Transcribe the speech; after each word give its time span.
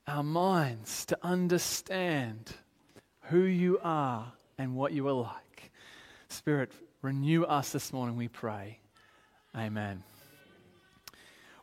our 0.07 0.23
minds 0.23 1.07
to 1.07 1.19
understand 1.23 2.53
who 3.23 3.43
you 3.43 3.79
are 3.83 4.33
and 4.59 4.77
what 4.77 4.93
you 4.93 5.09
are 5.09 5.13
like. 5.13 5.71
Spirit, 6.29 6.73
renew 7.03 7.45
us 7.45 7.73
this 7.73 7.93
morning, 7.93 8.17
we 8.17 8.29
pray. 8.29 8.79
Amen. 9.57 10.03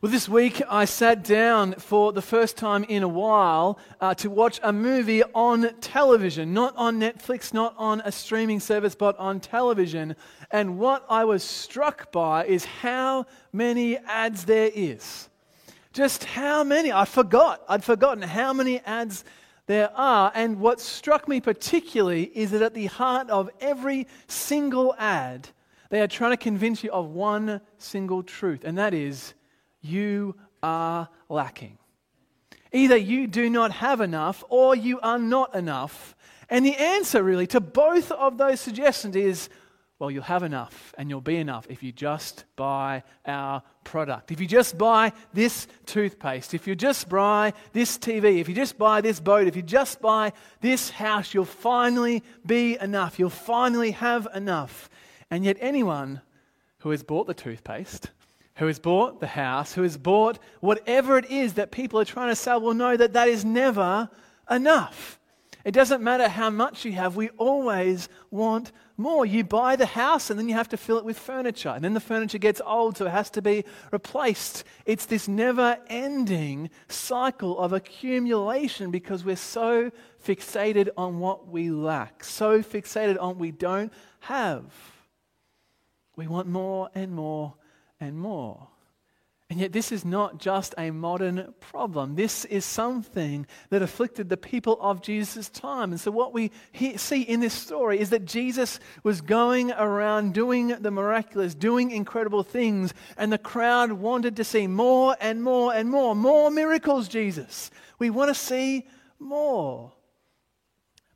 Well, 0.00 0.10
this 0.10 0.28
week 0.28 0.60
I 0.68 0.84
sat 0.84 1.22
down 1.22 1.74
for 1.74 2.12
the 2.12 2.22
first 2.22 2.56
time 2.56 2.82
in 2.82 3.04
a 3.04 3.08
while 3.08 3.78
uh, 4.00 4.14
to 4.14 4.30
watch 4.30 4.58
a 4.64 4.72
movie 4.72 5.22
on 5.22 5.70
television, 5.80 6.52
not 6.52 6.76
on 6.76 6.98
Netflix, 6.98 7.54
not 7.54 7.76
on 7.78 8.02
a 8.04 8.10
streaming 8.10 8.58
service, 8.58 8.96
but 8.96 9.16
on 9.18 9.38
television. 9.38 10.16
And 10.50 10.80
what 10.80 11.06
I 11.08 11.24
was 11.24 11.44
struck 11.44 12.10
by 12.10 12.46
is 12.46 12.64
how 12.64 13.26
many 13.52 13.96
ads 13.98 14.44
there 14.44 14.72
is. 14.74 15.28
Just 15.92 16.24
how 16.24 16.64
many? 16.64 16.90
I 16.92 17.04
forgot. 17.04 17.62
I'd 17.68 17.84
forgotten 17.84 18.22
how 18.22 18.52
many 18.52 18.80
ads 18.80 19.24
there 19.66 19.90
are. 19.94 20.32
And 20.34 20.58
what 20.58 20.80
struck 20.80 21.28
me 21.28 21.40
particularly 21.40 22.24
is 22.34 22.50
that 22.52 22.62
at 22.62 22.74
the 22.74 22.86
heart 22.86 23.30
of 23.30 23.50
every 23.60 24.06
single 24.26 24.94
ad, 24.98 25.48
they 25.90 26.00
are 26.00 26.06
trying 26.06 26.30
to 26.30 26.38
convince 26.38 26.82
you 26.82 26.90
of 26.90 27.10
one 27.10 27.60
single 27.76 28.22
truth, 28.22 28.64
and 28.64 28.78
that 28.78 28.94
is 28.94 29.34
you 29.82 30.34
are 30.62 31.08
lacking. 31.28 31.76
Either 32.72 32.96
you 32.96 33.26
do 33.26 33.50
not 33.50 33.70
have 33.72 34.00
enough 34.00 34.42
or 34.48 34.74
you 34.74 34.98
are 35.00 35.18
not 35.18 35.54
enough. 35.54 36.16
And 36.48 36.64
the 36.64 36.76
answer, 36.76 37.22
really, 37.22 37.46
to 37.48 37.60
both 37.60 38.10
of 38.12 38.38
those 38.38 38.60
suggestions 38.60 39.14
is 39.14 39.50
well, 40.02 40.10
you'll 40.10 40.24
have 40.24 40.42
enough 40.42 40.92
and 40.98 41.08
you'll 41.08 41.20
be 41.20 41.36
enough 41.36 41.64
if 41.70 41.80
you 41.80 41.92
just 41.92 42.44
buy 42.56 43.04
our 43.24 43.62
product. 43.84 44.30
If 44.30 44.40
you 44.40 44.46
just 44.46 44.78
buy 44.78 45.12
this 45.32 45.66
toothpaste, 45.86 46.54
if 46.54 46.66
you 46.66 46.74
just 46.74 47.08
buy 47.08 47.52
this 47.72 47.98
TV, 47.98 48.40
if 48.40 48.48
you 48.48 48.54
just 48.54 48.78
buy 48.78 49.00
this 49.00 49.20
boat, 49.20 49.46
if 49.46 49.56
you 49.56 49.62
just 49.62 50.00
buy 50.00 50.32
this 50.60 50.90
house, 50.90 51.34
you'll 51.34 51.44
finally 51.44 52.22
be 52.44 52.78
enough. 52.80 53.18
You'll 53.18 53.30
finally 53.30 53.92
have 53.92 54.28
enough. 54.34 54.88
And 55.30 55.44
yet, 55.44 55.56
anyone 55.60 56.20
who 56.78 56.90
has 56.90 57.02
bought 57.02 57.26
the 57.26 57.34
toothpaste, 57.34 58.10
who 58.56 58.66
has 58.66 58.78
bought 58.78 59.20
the 59.20 59.26
house, 59.26 59.72
who 59.72 59.82
has 59.82 59.96
bought 59.96 60.38
whatever 60.60 61.18
it 61.18 61.30
is 61.30 61.54
that 61.54 61.70
people 61.70 61.98
are 61.98 62.04
trying 62.04 62.28
to 62.28 62.36
sell 62.36 62.60
will 62.60 62.74
know 62.74 62.96
that 62.96 63.12
that 63.14 63.28
is 63.28 63.44
never 63.44 64.08
enough. 64.50 65.18
It 65.64 65.72
doesn't 65.72 66.02
matter 66.02 66.28
how 66.28 66.50
much 66.50 66.84
you 66.84 66.92
have, 66.92 67.16
we 67.16 67.28
always 67.30 68.08
want 68.30 68.72
more. 69.02 69.26
You 69.26 69.44
buy 69.44 69.76
the 69.76 69.86
house 69.86 70.30
and 70.30 70.38
then 70.38 70.48
you 70.48 70.54
have 70.54 70.68
to 70.70 70.76
fill 70.76 70.98
it 70.98 71.04
with 71.04 71.18
furniture. 71.18 71.70
And 71.70 71.84
then 71.84 71.94
the 71.94 72.00
furniture 72.00 72.38
gets 72.38 72.60
old, 72.64 72.96
so 72.96 73.06
it 73.06 73.10
has 73.10 73.30
to 73.30 73.42
be 73.42 73.64
replaced. 73.90 74.64
It's 74.86 75.06
this 75.06 75.28
never 75.28 75.78
ending 75.88 76.70
cycle 76.88 77.58
of 77.58 77.72
accumulation 77.72 78.90
because 78.90 79.24
we're 79.24 79.36
so 79.36 79.90
fixated 80.24 80.88
on 80.96 81.18
what 81.18 81.48
we 81.48 81.70
lack, 81.70 82.24
so 82.24 82.62
fixated 82.62 83.20
on 83.20 83.28
what 83.28 83.36
we 83.36 83.50
don't 83.50 83.92
have. 84.20 84.64
We 86.16 86.26
want 86.26 86.48
more 86.48 86.88
and 86.94 87.12
more 87.12 87.54
and 88.00 88.16
more. 88.16 88.68
And 89.52 89.60
yet, 89.60 89.72
this 89.72 89.92
is 89.92 90.02
not 90.02 90.38
just 90.38 90.74
a 90.78 90.90
modern 90.90 91.52
problem. 91.60 92.14
This 92.14 92.46
is 92.46 92.64
something 92.64 93.46
that 93.68 93.82
afflicted 93.82 94.30
the 94.30 94.38
people 94.38 94.78
of 94.80 95.02
Jesus' 95.02 95.50
time. 95.50 95.92
And 95.92 96.00
so, 96.00 96.10
what 96.10 96.32
we 96.32 96.50
see 96.96 97.20
in 97.20 97.40
this 97.40 97.52
story 97.52 98.00
is 98.00 98.08
that 98.08 98.24
Jesus 98.24 98.80
was 99.02 99.20
going 99.20 99.70
around 99.70 100.32
doing 100.32 100.68
the 100.68 100.90
miraculous, 100.90 101.54
doing 101.54 101.90
incredible 101.90 102.42
things, 102.42 102.94
and 103.18 103.30
the 103.30 103.36
crowd 103.36 103.92
wanted 103.92 104.36
to 104.36 104.44
see 104.44 104.66
more 104.66 105.18
and 105.20 105.42
more 105.42 105.74
and 105.74 105.90
more. 105.90 106.14
More 106.14 106.50
miracles, 106.50 107.06
Jesus. 107.06 107.70
We 107.98 108.08
want 108.08 108.30
to 108.30 108.34
see 108.34 108.86
more. 109.18 109.92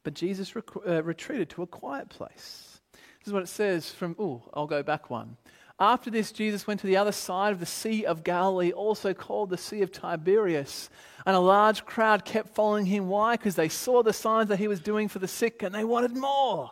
But 0.02 0.12
Jesus 0.12 0.54
rec- 0.54 0.86
uh, 0.86 1.02
retreated 1.04 1.48
to 1.50 1.62
a 1.62 1.66
quiet 1.66 2.10
place. 2.10 2.80
This 2.92 3.28
is 3.28 3.32
what 3.32 3.44
it 3.44 3.48
says 3.48 3.90
from, 3.92 4.14
oh, 4.18 4.42
I'll 4.52 4.66
go 4.66 4.82
back 4.82 5.08
one. 5.08 5.38
After 5.78 6.10
this, 6.10 6.32
Jesus 6.32 6.66
went 6.66 6.80
to 6.80 6.86
the 6.86 6.96
other 6.96 7.12
side 7.12 7.52
of 7.52 7.60
the 7.60 7.66
Sea 7.66 8.06
of 8.06 8.24
Galilee, 8.24 8.72
also 8.72 9.12
called 9.12 9.50
the 9.50 9.58
Sea 9.58 9.82
of 9.82 9.92
Tiberias. 9.92 10.88
And 11.26 11.36
a 11.36 11.40
large 11.40 11.84
crowd 11.84 12.24
kept 12.24 12.54
following 12.54 12.86
him. 12.86 13.08
Why? 13.08 13.34
Because 13.34 13.56
they 13.56 13.68
saw 13.68 14.02
the 14.02 14.12
signs 14.12 14.48
that 14.48 14.58
he 14.58 14.68
was 14.68 14.80
doing 14.80 15.08
for 15.08 15.18
the 15.18 15.28
sick 15.28 15.62
and 15.62 15.74
they 15.74 15.84
wanted 15.84 16.16
more. 16.16 16.70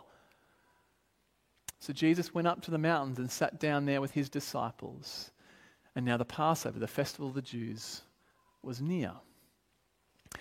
So 1.79 1.93
Jesus 1.93 2.33
went 2.33 2.47
up 2.47 2.61
to 2.63 2.71
the 2.71 2.79
mountains 2.79 3.19
and 3.19 3.29
sat 3.29 3.59
down 3.59 3.85
there 3.85 4.01
with 4.01 4.11
his 4.11 4.27
disciples. 4.27 5.29
And 5.95 6.03
now 6.03 6.17
the 6.17 6.25
Passover, 6.25 6.79
the 6.79 6.87
festival 6.87 7.27
of 7.27 7.35
the 7.35 7.43
Jews, 7.43 8.01
was 8.63 8.81
near. 8.81 9.11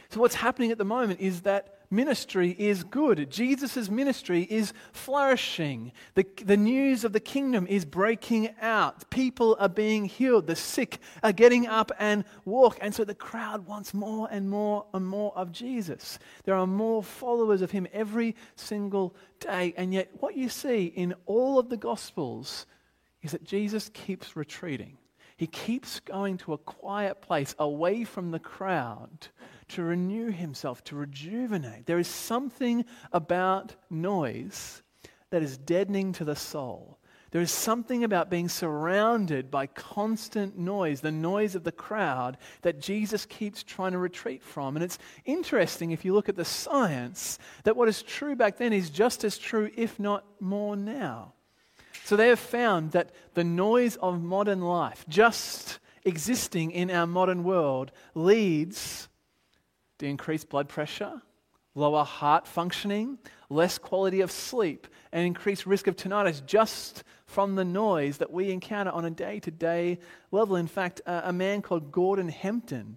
So, 0.08 0.20
what's 0.20 0.34
happening 0.34 0.72
at 0.72 0.78
the 0.78 0.84
moment 0.84 1.20
is 1.20 1.42
that 1.42 1.80
ministry 1.90 2.54
is 2.58 2.84
good. 2.84 3.30
Jesus' 3.30 3.88
ministry 3.88 4.46
is 4.50 4.72
flourishing. 4.92 5.92
The, 6.14 6.26
the 6.44 6.56
news 6.56 7.04
of 7.04 7.12
the 7.12 7.20
kingdom 7.20 7.66
is 7.66 7.84
breaking 7.84 8.54
out. 8.60 9.08
People 9.10 9.56
are 9.58 9.68
being 9.68 10.04
healed. 10.04 10.46
The 10.46 10.56
sick 10.56 10.98
are 11.22 11.32
getting 11.32 11.66
up 11.66 11.92
and 11.98 12.24
walk. 12.44 12.78
And 12.80 12.94
so 12.94 13.04
the 13.04 13.14
crowd 13.14 13.66
wants 13.66 13.94
more 13.94 14.28
and 14.30 14.48
more 14.48 14.86
and 14.92 15.06
more 15.06 15.32
of 15.36 15.52
Jesus. 15.52 16.18
There 16.44 16.56
are 16.56 16.66
more 16.66 17.02
followers 17.02 17.62
of 17.62 17.70
him 17.70 17.86
every 17.92 18.36
single 18.56 19.14
day. 19.40 19.74
And 19.76 19.92
yet, 19.92 20.10
what 20.20 20.36
you 20.36 20.48
see 20.48 20.86
in 20.86 21.14
all 21.26 21.58
of 21.58 21.68
the 21.68 21.76
Gospels 21.76 22.66
is 23.22 23.32
that 23.32 23.44
Jesus 23.44 23.90
keeps 23.94 24.36
retreating. 24.36 24.98
He 25.36 25.46
keeps 25.46 26.00
going 26.00 26.38
to 26.38 26.52
a 26.52 26.58
quiet 26.58 27.20
place 27.20 27.54
away 27.58 28.04
from 28.04 28.30
the 28.30 28.38
crowd 28.38 29.28
to 29.68 29.82
renew 29.82 30.30
himself, 30.30 30.82
to 30.84 30.96
rejuvenate. 30.96 31.86
There 31.86 31.98
is 31.98 32.08
something 32.08 32.84
about 33.12 33.74
noise 33.90 34.82
that 35.30 35.42
is 35.42 35.58
deadening 35.58 36.12
to 36.14 36.24
the 36.24 36.36
soul. 36.36 36.98
There 37.34 37.42
is 37.42 37.50
something 37.50 38.04
about 38.04 38.30
being 38.30 38.48
surrounded 38.48 39.50
by 39.50 39.66
constant 39.66 40.56
noise, 40.56 41.00
the 41.00 41.10
noise 41.10 41.56
of 41.56 41.64
the 41.64 41.72
crowd, 41.72 42.38
that 42.62 42.80
Jesus 42.80 43.26
keeps 43.26 43.64
trying 43.64 43.90
to 43.90 43.98
retreat 43.98 44.40
from. 44.40 44.76
And 44.76 44.84
it's 44.84 45.00
interesting 45.24 45.90
if 45.90 46.04
you 46.04 46.14
look 46.14 46.28
at 46.28 46.36
the 46.36 46.44
science 46.44 47.40
that 47.64 47.76
what 47.76 47.88
is 47.88 48.04
true 48.04 48.36
back 48.36 48.58
then 48.58 48.72
is 48.72 48.88
just 48.88 49.24
as 49.24 49.36
true, 49.36 49.68
if 49.76 49.98
not 49.98 50.24
more 50.38 50.76
now. 50.76 51.32
So 52.04 52.14
they 52.14 52.28
have 52.28 52.38
found 52.38 52.92
that 52.92 53.10
the 53.34 53.42
noise 53.42 53.96
of 53.96 54.22
modern 54.22 54.60
life, 54.60 55.04
just 55.08 55.80
existing 56.04 56.70
in 56.70 56.88
our 56.88 57.06
modern 57.06 57.42
world, 57.42 57.90
leads 58.14 59.08
to 59.98 60.06
increased 60.06 60.48
blood 60.48 60.68
pressure, 60.68 61.22
lower 61.74 62.04
heart 62.04 62.46
functioning, 62.46 63.18
less 63.48 63.78
quality 63.78 64.20
of 64.20 64.30
sleep, 64.30 64.86
and 65.12 65.26
increased 65.26 65.66
risk 65.66 65.86
of 65.86 65.96
tinnitus 65.96 66.44
just 66.44 67.04
from 67.26 67.54
the 67.54 67.64
noise 67.64 68.18
that 68.18 68.30
we 68.30 68.50
encounter 68.50 68.90
on 68.90 69.04
a 69.04 69.10
day 69.10 69.40
to 69.40 69.50
day 69.50 69.98
level. 70.30 70.56
In 70.56 70.66
fact, 70.66 71.00
a 71.06 71.32
man 71.32 71.62
called 71.62 71.90
Gordon 71.92 72.28
Hempton, 72.28 72.96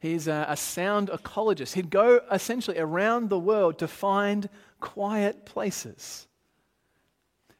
he's 0.00 0.28
a, 0.28 0.46
a 0.48 0.56
sound 0.56 1.08
ecologist. 1.08 1.74
He'd 1.74 1.90
go 1.90 2.20
essentially 2.30 2.78
around 2.78 3.30
the 3.30 3.38
world 3.38 3.78
to 3.78 3.88
find 3.88 4.48
quiet 4.80 5.44
places. 5.44 6.26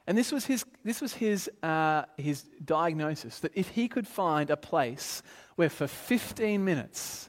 And 0.06 0.16
this 0.16 0.32
was 0.32 0.46
his, 0.46 0.64
this 0.84 1.02
was 1.02 1.12
his, 1.12 1.50
uh, 1.62 2.04
his 2.16 2.42
diagnosis 2.64 3.40
that 3.40 3.52
if 3.54 3.68
he 3.68 3.88
could 3.88 4.08
find 4.08 4.48
a 4.48 4.56
place 4.56 5.22
where 5.56 5.68
for 5.68 5.86
15 5.86 6.64
minutes 6.64 7.28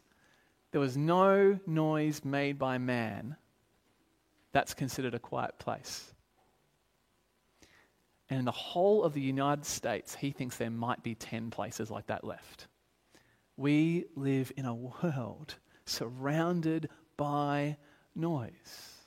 there 0.72 0.82
was 0.82 0.96
no 0.96 1.60
noise 1.66 2.24
made 2.24 2.60
by 2.60 2.78
man, 2.78 3.36
that's 4.52 4.74
considered 4.74 5.14
a 5.14 5.20
quiet 5.20 5.58
place. 5.60 6.14
And 8.30 8.40
in 8.40 8.46
the 8.46 8.52
whole 8.52 9.04
of 9.04 9.14
the 9.14 9.22
United 9.22 9.66
States, 9.66 10.16
he 10.16 10.32
thinks 10.32 10.58
there 10.58 10.70
might 10.70 11.02
be 11.02 11.16
10 11.16 11.50
places 11.50 11.90
like 11.90 12.08
that 12.08 12.24
left. 12.24 12.68
We 13.58 14.06
live 14.16 14.52
in 14.56 14.66
a 14.66 14.76
world 14.76 15.56
surrounded 15.86 16.90
by 17.18 17.78
noise. 18.16 19.00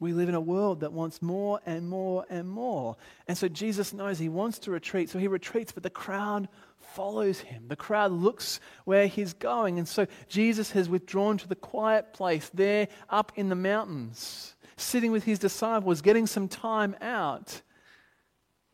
We 0.00 0.12
live 0.12 0.28
in 0.28 0.34
a 0.34 0.40
world 0.40 0.80
that 0.80 0.92
wants 0.92 1.20
more 1.20 1.60
and 1.66 1.88
more 1.88 2.24
and 2.30 2.48
more. 2.48 2.96
And 3.26 3.36
so 3.36 3.48
Jesus 3.48 3.92
knows 3.92 4.18
he 4.18 4.28
wants 4.28 4.60
to 4.60 4.70
retreat, 4.70 5.10
so 5.10 5.18
he 5.18 5.26
retreats, 5.26 5.72
but 5.72 5.82
the 5.82 5.90
crowd 5.90 6.48
follows 6.88 7.40
him. 7.40 7.64
The 7.68 7.76
crowd 7.76 8.12
looks 8.12 8.60
where 8.84 9.06
he's 9.06 9.32
going. 9.32 9.78
And 9.78 9.86
so 9.86 10.06
Jesus 10.28 10.72
has 10.72 10.88
withdrawn 10.88 11.38
to 11.38 11.48
the 11.48 11.54
quiet 11.54 12.12
place 12.12 12.50
there 12.52 12.88
up 13.08 13.32
in 13.36 13.48
the 13.48 13.54
mountains, 13.54 14.56
sitting 14.76 15.12
with 15.12 15.24
his 15.24 15.38
disciples, 15.38 16.02
getting 16.02 16.26
some 16.26 16.48
time 16.48 16.96
out. 17.00 17.62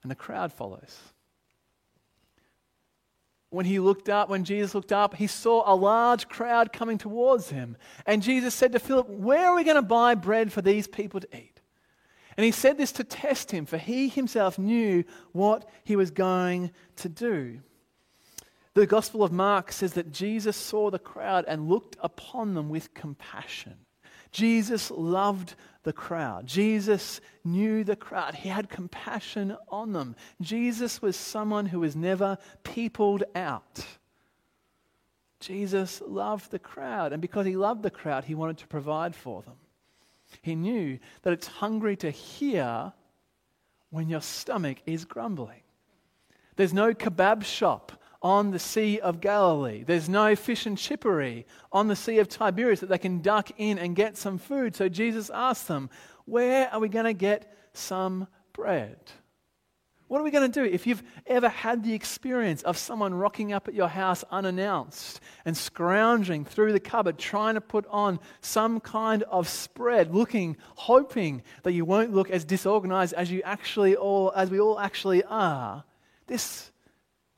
And 0.02 0.11
the 0.11 0.16
crowd 0.16 0.52
follows. 0.52 0.99
When 3.50 3.66
he 3.66 3.78
looked 3.78 4.08
up, 4.08 4.28
when 4.28 4.44
Jesus 4.44 4.75
looked 4.75 4.93
up, 4.93 5.14
he 5.14 5.28
saw 5.28 5.62
a 5.64 5.76
large 5.76 6.28
crowd 6.28 6.72
coming 6.72 6.99
towards 6.99 7.50
him. 7.50 7.76
And 8.05 8.22
Jesus 8.22 8.55
said 8.55 8.72
to 8.72 8.81
Philip, 8.81 9.08
Where 9.08 9.46
are 9.46 9.55
we 9.55 9.64
going 9.64 9.76
to 9.76 9.82
buy 9.82 10.14
bread 10.17 10.52
for 10.52 10.60
these 10.60 10.88
people 10.88 11.20
to 11.20 11.37
eat? 11.37 11.60
And 12.37 12.44
he 12.44 12.50
said 12.50 12.78
this 12.78 12.90
to 12.93 13.05
test 13.05 13.52
him, 13.52 13.64
for 13.64 13.78
he 13.78 14.08
himself 14.08 14.58
knew 14.58 15.05
what 15.32 15.69
he 15.84 15.94
was 15.94 16.10
going 16.10 16.72
to 16.96 17.08
do. 17.08 17.60
The 18.75 18.87
Gospel 18.87 19.23
of 19.23 19.32
Mark 19.32 19.71
says 19.71 19.93
that 19.93 20.12
Jesus 20.12 20.56
saw 20.56 20.91
the 20.91 20.99
crowd 20.99 21.44
and 21.47 21.69
looked 21.69 21.97
upon 22.00 22.55
them 22.55 22.69
with 22.69 22.93
compassion. 22.93 23.75
Jesus 24.32 24.91
loved 24.91 25.55
the 25.85 25.93
crowd. 25.93 26.47
Jesus 26.47 27.21
knew 27.44 27.85
the 27.85 27.94
crowd. 27.94 28.35
He 28.35 28.49
had 28.49 28.69
compassion 28.69 29.56
on 29.69 29.93
them. 29.93 30.17
Jesus 30.41 31.00
was 31.00 31.15
someone 31.15 31.67
who 31.67 31.79
was 31.79 31.94
never 31.94 32.37
peopled 32.65 33.23
out. 33.37 33.87
Jesus 35.38 36.03
loved 36.05 36.50
the 36.50 36.59
crowd, 36.59 37.12
and 37.12 37.23
because 37.23 37.47
he 37.47 37.55
loved 37.55 37.82
the 37.85 37.91
crowd, 37.91 38.25
he 38.25 38.35
wanted 38.35 38.59
to 38.59 38.67
provide 38.67 39.15
for 39.15 39.43
them. 39.43 39.55
He 40.43 40.56
knew 40.56 40.99
that 41.23 41.32
it's 41.32 41.47
hungry 41.47 41.97
to 41.99 42.11
hear 42.11 42.93
when 43.91 44.09
your 44.09 44.23
stomach 44.23 44.79
is 44.85 45.05
grumbling. 45.05 45.61
There's 46.56 46.73
no 46.73 46.93
kebab 46.93 47.44
shop 47.44 47.93
on 48.25 48.50
the 48.50 48.59
Sea 48.59 48.99
of 49.00 49.21
Galilee. 49.21 49.85
There's 49.87 50.09
no 50.09 50.35
fish 50.35 50.65
and 50.65 50.79
chippery 50.79 51.47
on 51.71 51.88
the 51.88 51.94
Sea 51.94 52.19
of 52.21 52.29
Tiberias 52.29 52.81
that 52.81 52.88
they 52.88 52.97
can 52.97 53.21
duck 53.21 53.50
in 53.59 53.79
and 53.79 53.94
get 53.94 54.17
some 54.17 54.38
food. 54.38 54.75
So 54.75 54.88
Jesus 54.88 55.29
asked 55.29 55.69
them, 55.69 55.91
Where 56.25 56.73
are 56.73 56.81
we 56.81 56.88
going 56.88 57.05
to 57.05 57.12
get 57.12 57.55
some 57.75 58.26
bread? 58.55 58.99
What 60.09 60.21
are 60.21 60.25
we 60.25 60.31
going 60.31 60.50
to 60.50 60.61
do 60.61 60.65
if 60.65 60.87
you've 60.87 61.03
ever 61.26 61.49
had 61.49 61.82
the 61.82 61.93
experience 61.93 62.62
of 62.62 62.79
someone 62.79 63.12
rocking 63.12 63.53
up 63.53 63.69
at 63.69 63.75
your 63.75 63.88
house 63.88 64.25
unannounced 64.31 65.20
and 65.44 65.56
scrounging 65.56 66.44
through 66.44 66.73
the 66.73 66.81
cupboard 66.81 67.19
trying 67.19 67.55
to 67.55 67.61
put 67.61 67.87
on 67.88 68.20
some 68.41 68.81
kind 68.81 69.23
of 69.25 69.49
spread, 69.49 70.15
looking, 70.15 70.56
hoping 70.77 71.43
that 71.62 71.73
you 71.73 71.85
won't 71.85 72.15
look 72.15 72.31
as 72.31 72.44
disorganized 72.44 73.12
as 73.15 73.31
you 73.31 73.43
actually 73.44 73.97
all 73.97 74.32
as 74.35 74.50
we 74.50 74.61
all 74.61 74.79
actually 74.79 75.25
are? 75.25 75.85
This 76.27 76.70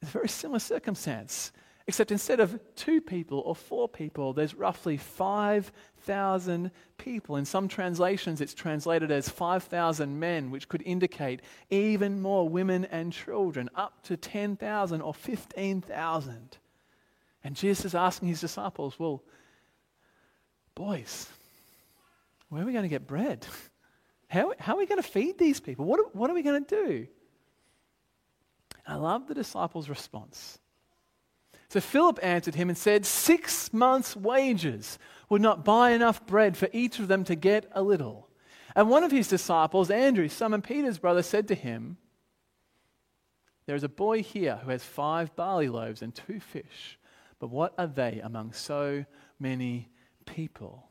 a 0.06 0.10
very 0.10 0.28
similar 0.28 0.58
circumstance, 0.58 1.52
except 1.86 2.10
instead 2.10 2.40
of 2.40 2.58
two 2.74 3.00
people 3.00 3.40
or 3.40 3.54
four 3.54 3.88
people, 3.88 4.32
there's 4.32 4.54
roughly 4.54 4.96
5,000 4.96 6.70
people. 6.98 7.36
In 7.36 7.44
some 7.44 7.68
translations, 7.68 8.40
it's 8.40 8.54
translated 8.54 9.10
as 9.10 9.28
5,000 9.28 10.18
men, 10.18 10.50
which 10.50 10.68
could 10.68 10.82
indicate 10.84 11.42
even 11.70 12.20
more 12.20 12.48
women 12.48 12.84
and 12.86 13.12
children, 13.12 13.70
up 13.74 14.02
to 14.04 14.16
10,000 14.16 15.00
or 15.00 15.14
15,000. 15.14 16.58
And 17.44 17.54
Jesus 17.54 17.84
is 17.84 17.94
asking 17.94 18.28
his 18.28 18.40
disciples, 18.40 18.98
Well, 18.98 19.22
boys, 20.74 21.28
where 22.48 22.62
are 22.62 22.66
we 22.66 22.72
going 22.72 22.82
to 22.82 22.88
get 22.88 23.06
bread? 23.06 23.46
How, 24.28 24.52
how 24.58 24.74
are 24.74 24.78
we 24.78 24.86
going 24.86 25.00
to 25.00 25.08
feed 25.08 25.38
these 25.38 25.60
people? 25.60 25.84
What 25.84 26.16
what 26.16 26.28
are 26.28 26.34
we 26.34 26.42
going 26.42 26.64
to 26.64 26.84
do? 26.84 27.06
I 28.86 28.96
love 28.96 29.26
the 29.26 29.34
disciples' 29.34 29.88
response. 29.88 30.58
So 31.68 31.80
Philip 31.80 32.20
answered 32.22 32.54
him 32.54 32.68
and 32.68 32.78
said, 32.78 33.04
Six 33.04 33.72
months' 33.72 34.14
wages 34.14 34.98
would 35.28 35.42
not 35.42 35.64
buy 35.64 35.90
enough 35.90 36.24
bread 36.26 36.56
for 36.56 36.68
each 36.72 36.98
of 36.98 37.08
them 37.08 37.24
to 37.24 37.34
get 37.34 37.68
a 37.72 37.82
little. 37.82 38.28
And 38.76 38.88
one 38.88 39.02
of 39.02 39.10
his 39.10 39.28
disciples, 39.28 39.90
Andrew, 39.90 40.28
Simon 40.28 40.62
Peter's 40.62 40.98
brother, 40.98 41.22
said 41.22 41.48
to 41.48 41.54
him, 41.54 41.96
There 43.66 43.74
is 43.74 43.82
a 43.82 43.88
boy 43.88 44.22
here 44.22 44.60
who 44.62 44.70
has 44.70 44.84
five 44.84 45.34
barley 45.34 45.68
loaves 45.68 46.02
and 46.02 46.14
two 46.14 46.38
fish, 46.38 46.98
but 47.40 47.50
what 47.50 47.74
are 47.78 47.86
they 47.86 48.20
among 48.22 48.52
so 48.52 49.04
many 49.40 49.88
people? 50.24 50.88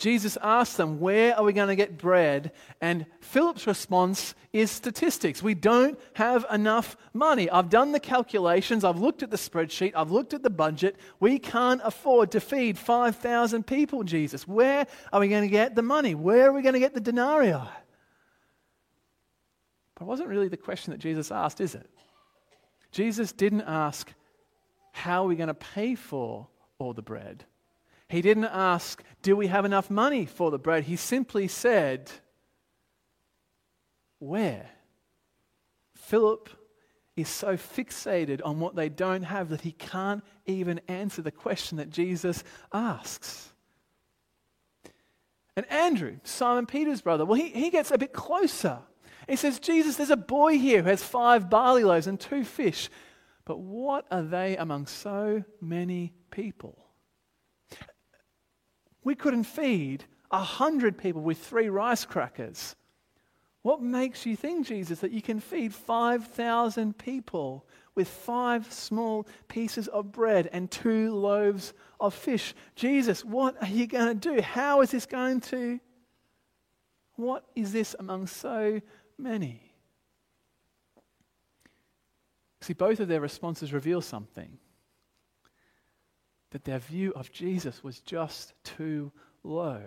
Jesus 0.00 0.38
asks 0.42 0.76
them, 0.76 0.98
Where 0.98 1.36
are 1.36 1.44
we 1.44 1.52
going 1.52 1.68
to 1.68 1.76
get 1.76 1.98
bread? 1.98 2.52
And 2.80 3.04
Philip's 3.20 3.66
response 3.66 4.34
is 4.50 4.70
statistics. 4.70 5.42
We 5.42 5.54
don't 5.54 6.00
have 6.14 6.46
enough 6.50 6.96
money. 7.12 7.50
I've 7.50 7.68
done 7.68 7.92
the 7.92 8.00
calculations, 8.00 8.82
I've 8.82 8.98
looked 8.98 9.22
at 9.22 9.30
the 9.30 9.36
spreadsheet, 9.36 9.92
I've 9.94 10.10
looked 10.10 10.32
at 10.32 10.42
the 10.42 10.50
budget. 10.50 10.96
We 11.20 11.38
can't 11.38 11.82
afford 11.84 12.30
to 12.32 12.40
feed 12.40 12.78
5,000 12.78 13.66
people, 13.66 14.02
Jesus. 14.02 14.48
Where 14.48 14.86
are 15.12 15.20
we 15.20 15.28
going 15.28 15.42
to 15.42 15.48
get 15.48 15.74
the 15.74 15.82
money? 15.82 16.14
Where 16.14 16.48
are 16.48 16.52
we 16.52 16.62
going 16.62 16.72
to 16.72 16.80
get 16.80 16.94
the 16.94 17.00
denarii? 17.00 17.52
But 17.52 17.68
it 20.00 20.04
wasn't 20.04 20.30
really 20.30 20.48
the 20.48 20.56
question 20.56 20.92
that 20.92 20.98
Jesus 20.98 21.30
asked, 21.30 21.60
is 21.60 21.74
it? 21.74 21.90
Jesus 22.90 23.32
didn't 23.32 23.62
ask, 23.62 24.10
How 24.92 25.24
are 25.24 25.28
we 25.28 25.36
going 25.36 25.48
to 25.48 25.54
pay 25.54 25.94
for 25.94 26.48
all 26.78 26.94
the 26.94 27.02
bread? 27.02 27.44
He 28.10 28.22
didn't 28.22 28.46
ask, 28.46 29.02
Do 29.22 29.36
we 29.36 29.46
have 29.46 29.64
enough 29.64 29.88
money 29.88 30.26
for 30.26 30.50
the 30.50 30.58
bread? 30.58 30.84
He 30.84 30.96
simply 30.96 31.46
said, 31.46 32.10
Where? 34.18 34.68
Philip 35.94 36.48
is 37.14 37.28
so 37.28 37.56
fixated 37.56 38.40
on 38.44 38.58
what 38.58 38.74
they 38.74 38.88
don't 38.88 39.22
have 39.22 39.50
that 39.50 39.60
he 39.60 39.70
can't 39.70 40.24
even 40.44 40.80
answer 40.88 41.22
the 41.22 41.30
question 41.30 41.78
that 41.78 41.90
Jesus 41.90 42.42
asks. 42.72 43.52
And 45.56 45.70
Andrew, 45.70 46.16
Simon 46.24 46.66
Peter's 46.66 47.02
brother, 47.02 47.24
well, 47.24 47.38
he, 47.38 47.50
he 47.50 47.70
gets 47.70 47.92
a 47.92 47.98
bit 47.98 48.12
closer. 48.12 48.80
He 49.28 49.36
says, 49.36 49.60
Jesus, 49.60 49.94
there's 49.94 50.10
a 50.10 50.16
boy 50.16 50.58
here 50.58 50.82
who 50.82 50.88
has 50.88 51.04
five 51.04 51.48
barley 51.48 51.84
loaves 51.84 52.08
and 52.08 52.18
two 52.18 52.42
fish. 52.42 52.90
But 53.44 53.60
what 53.60 54.06
are 54.10 54.22
they 54.22 54.56
among 54.56 54.86
so 54.86 55.44
many 55.60 56.12
people? 56.32 56.89
We 59.02 59.14
couldn't 59.14 59.44
feed 59.44 60.04
a 60.30 60.42
hundred 60.42 60.98
people 60.98 61.22
with 61.22 61.38
three 61.38 61.68
rice 61.68 62.04
crackers. 62.04 62.76
What 63.62 63.82
makes 63.82 64.24
you 64.24 64.36
think, 64.36 64.66
Jesus, 64.66 65.00
that 65.00 65.12
you 65.12 65.20
can 65.20 65.38
feed 65.38 65.74
5,000 65.74 66.96
people 66.96 67.66
with 67.94 68.08
five 68.08 68.72
small 68.72 69.26
pieces 69.48 69.86
of 69.88 70.12
bread 70.12 70.48
and 70.52 70.70
two 70.70 71.14
loaves 71.14 71.74
of 71.98 72.14
fish? 72.14 72.54
Jesus, 72.74 73.24
what 73.24 73.62
are 73.62 73.68
you 73.68 73.86
going 73.86 74.18
to 74.18 74.34
do? 74.34 74.40
How 74.40 74.80
is 74.80 74.90
this 74.90 75.04
going 75.04 75.40
to? 75.42 75.78
What 77.16 77.44
is 77.54 77.72
this 77.72 77.94
among 77.98 78.28
so 78.28 78.80
many? 79.18 79.70
See, 82.62 82.72
both 82.72 83.00
of 83.00 83.08
their 83.08 83.20
responses 83.20 83.72
reveal 83.74 84.00
something 84.00 84.58
that 86.50 86.64
their 86.64 86.78
view 86.78 87.12
of 87.14 87.30
Jesus 87.32 87.82
was 87.82 88.00
just 88.00 88.54
too 88.64 89.12
low. 89.42 89.82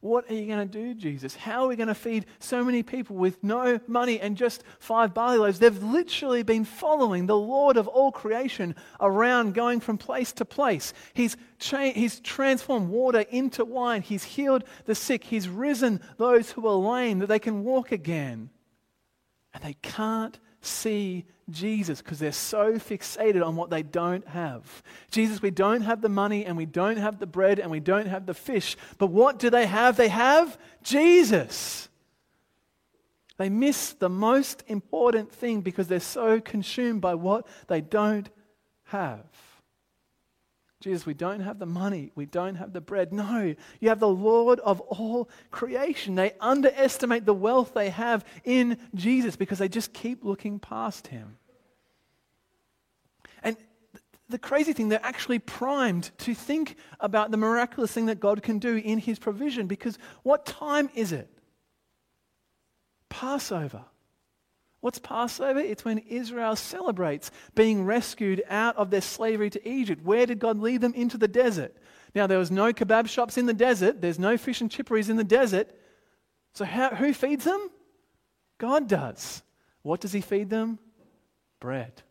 What 0.00 0.30
are 0.30 0.34
you 0.34 0.46
going 0.46 0.68
to 0.68 0.72
do, 0.72 0.94
Jesus? 0.94 1.34
How 1.34 1.64
are 1.64 1.68
we 1.68 1.74
going 1.76 1.88
to 1.88 1.94
feed 1.94 2.26
so 2.38 2.62
many 2.62 2.82
people 2.82 3.16
with 3.16 3.42
no 3.42 3.80
money 3.86 4.20
and 4.20 4.36
just 4.36 4.62
five 4.78 5.14
barley 5.14 5.38
loaves? 5.38 5.58
They've 5.58 5.82
literally 5.82 6.42
been 6.42 6.64
following 6.64 7.26
the 7.26 7.36
Lord 7.36 7.76
of 7.76 7.88
all 7.88 8.12
creation 8.12 8.76
around, 9.00 9.54
going 9.54 9.80
from 9.80 9.98
place 9.98 10.32
to 10.34 10.44
place. 10.44 10.92
He's, 11.14 11.36
cha- 11.58 11.92
he's 11.92 12.20
transformed 12.20 12.88
water 12.88 13.20
into 13.30 13.64
wine. 13.64 14.02
He's 14.02 14.22
healed 14.22 14.64
the 14.84 14.94
sick. 14.94 15.24
He's 15.24 15.48
risen 15.48 16.00
those 16.18 16.52
who 16.52 16.66
are 16.68 16.74
lame 16.74 17.18
that 17.20 17.28
they 17.28 17.40
can 17.40 17.64
walk 17.64 17.90
again. 17.90 18.50
And 19.54 19.64
they 19.64 19.74
can't 19.82 20.38
see 20.66 21.24
Jesus 21.50 22.02
because 22.02 22.18
they're 22.18 22.32
so 22.32 22.74
fixated 22.74 23.44
on 23.44 23.56
what 23.56 23.70
they 23.70 23.82
don't 23.82 24.26
have. 24.28 24.82
Jesus, 25.10 25.40
we 25.40 25.50
don't 25.50 25.82
have 25.82 26.02
the 26.02 26.08
money 26.08 26.44
and 26.44 26.56
we 26.56 26.66
don't 26.66 26.96
have 26.96 27.18
the 27.18 27.26
bread 27.26 27.58
and 27.58 27.70
we 27.70 27.80
don't 27.80 28.06
have 28.06 28.26
the 28.26 28.34
fish, 28.34 28.76
but 28.98 29.08
what 29.08 29.38
do 29.38 29.50
they 29.50 29.66
have? 29.66 29.96
They 29.96 30.08
have 30.08 30.58
Jesus. 30.82 31.88
They 33.36 33.48
miss 33.48 33.92
the 33.92 34.08
most 34.08 34.64
important 34.66 35.30
thing 35.30 35.60
because 35.60 35.88
they're 35.88 36.00
so 36.00 36.40
consumed 36.40 37.00
by 37.00 37.14
what 37.14 37.46
they 37.68 37.80
don't 37.80 38.28
have. 38.84 39.24
Jesus, 40.86 41.04
we 41.04 41.14
don't 41.14 41.40
have 41.40 41.58
the 41.58 41.66
money, 41.66 42.12
we 42.14 42.26
don't 42.26 42.54
have 42.54 42.72
the 42.72 42.80
bread. 42.80 43.12
No, 43.12 43.56
you 43.80 43.88
have 43.88 43.98
the 43.98 44.06
Lord 44.06 44.60
of 44.60 44.80
all 44.82 45.28
creation. 45.50 46.14
They 46.14 46.32
underestimate 46.40 47.26
the 47.26 47.34
wealth 47.34 47.74
they 47.74 47.90
have 47.90 48.24
in 48.44 48.78
Jesus 48.94 49.34
because 49.34 49.58
they 49.58 49.68
just 49.68 49.92
keep 49.92 50.24
looking 50.24 50.60
past 50.60 51.08
him. 51.08 51.38
And 53.42 53.56
the 54.28 54.38
crazy 54.38 54.72
thing, 54.72 54.88
they're 54.88 55.00
actually 55.02 55.40
primed 55.40 56.12
to 56.18 56.36
think 56.36 56.76
about 57.00 57.32
the 57.32 57.36
miraculous 57.36 57.90
thing 57.90 58.06
that 58.06 58.20
God 58.20 58.44
can 58.44 58.60
do 58.60 58.76
in 58.76 58.98
his 58.98 59.18
provision 59.18 59.66
because 59.66 59.98
what 60.22 60.46
time 60.46 60.88
is 60.94 61.10
it? 61.10 61.28
Passover. 63.08 63.82
What's 64.86 65.00
Passover? 65.00 65.58
It's 65.58 65.84
when 65.84 65.98
Israel 65.98 66.54
celebrates 66.54 67.32
being 67.56 67.84
rescued 67.84 68.44
out 68.48 68.76
of 68.76 68.90
their 68.90 69.00
slavery 69.00 69.50
to 69.50 69.68
Egypt. 69.68 70.04
Where 70.04 70.26
did 70.26 70.38
God 70.38 70.60
lead 70.60 70.80
them? 70.80 70.94
Into 70.94 71.18
the 71.18 71.26
desert. 71.26 71.76
Now, 72.14 72.28
there 72.28 72.38
was 72.38 72.52
no 72.52 72.72
kebab 72.72 73.08
shops 73.08 73.36
in 73.36 73.46
the 73.46 73.52
desert, 73.52 74.00
there's 74.00 74.20
no 74.20 74.38
fish 74.38 74.60
and 74.60 74.70
chipperies 74.70 75.10
in 75.10 75.16
the 75.16 75.24
desert. 75.24 75.72
So, 76.52 76.64
how, 76.64 76.90
who 76.90 77.12
feeds 77.12 77.42
them? 77.44 77.68
God 78.58 78.86
does. 78.86 79.42
What 79.82 80.00
does 80.00 80.12
He 80.12 80.20
feed 80.20 80.50
them? 80.50 80.78
Bread. 81.58 82.04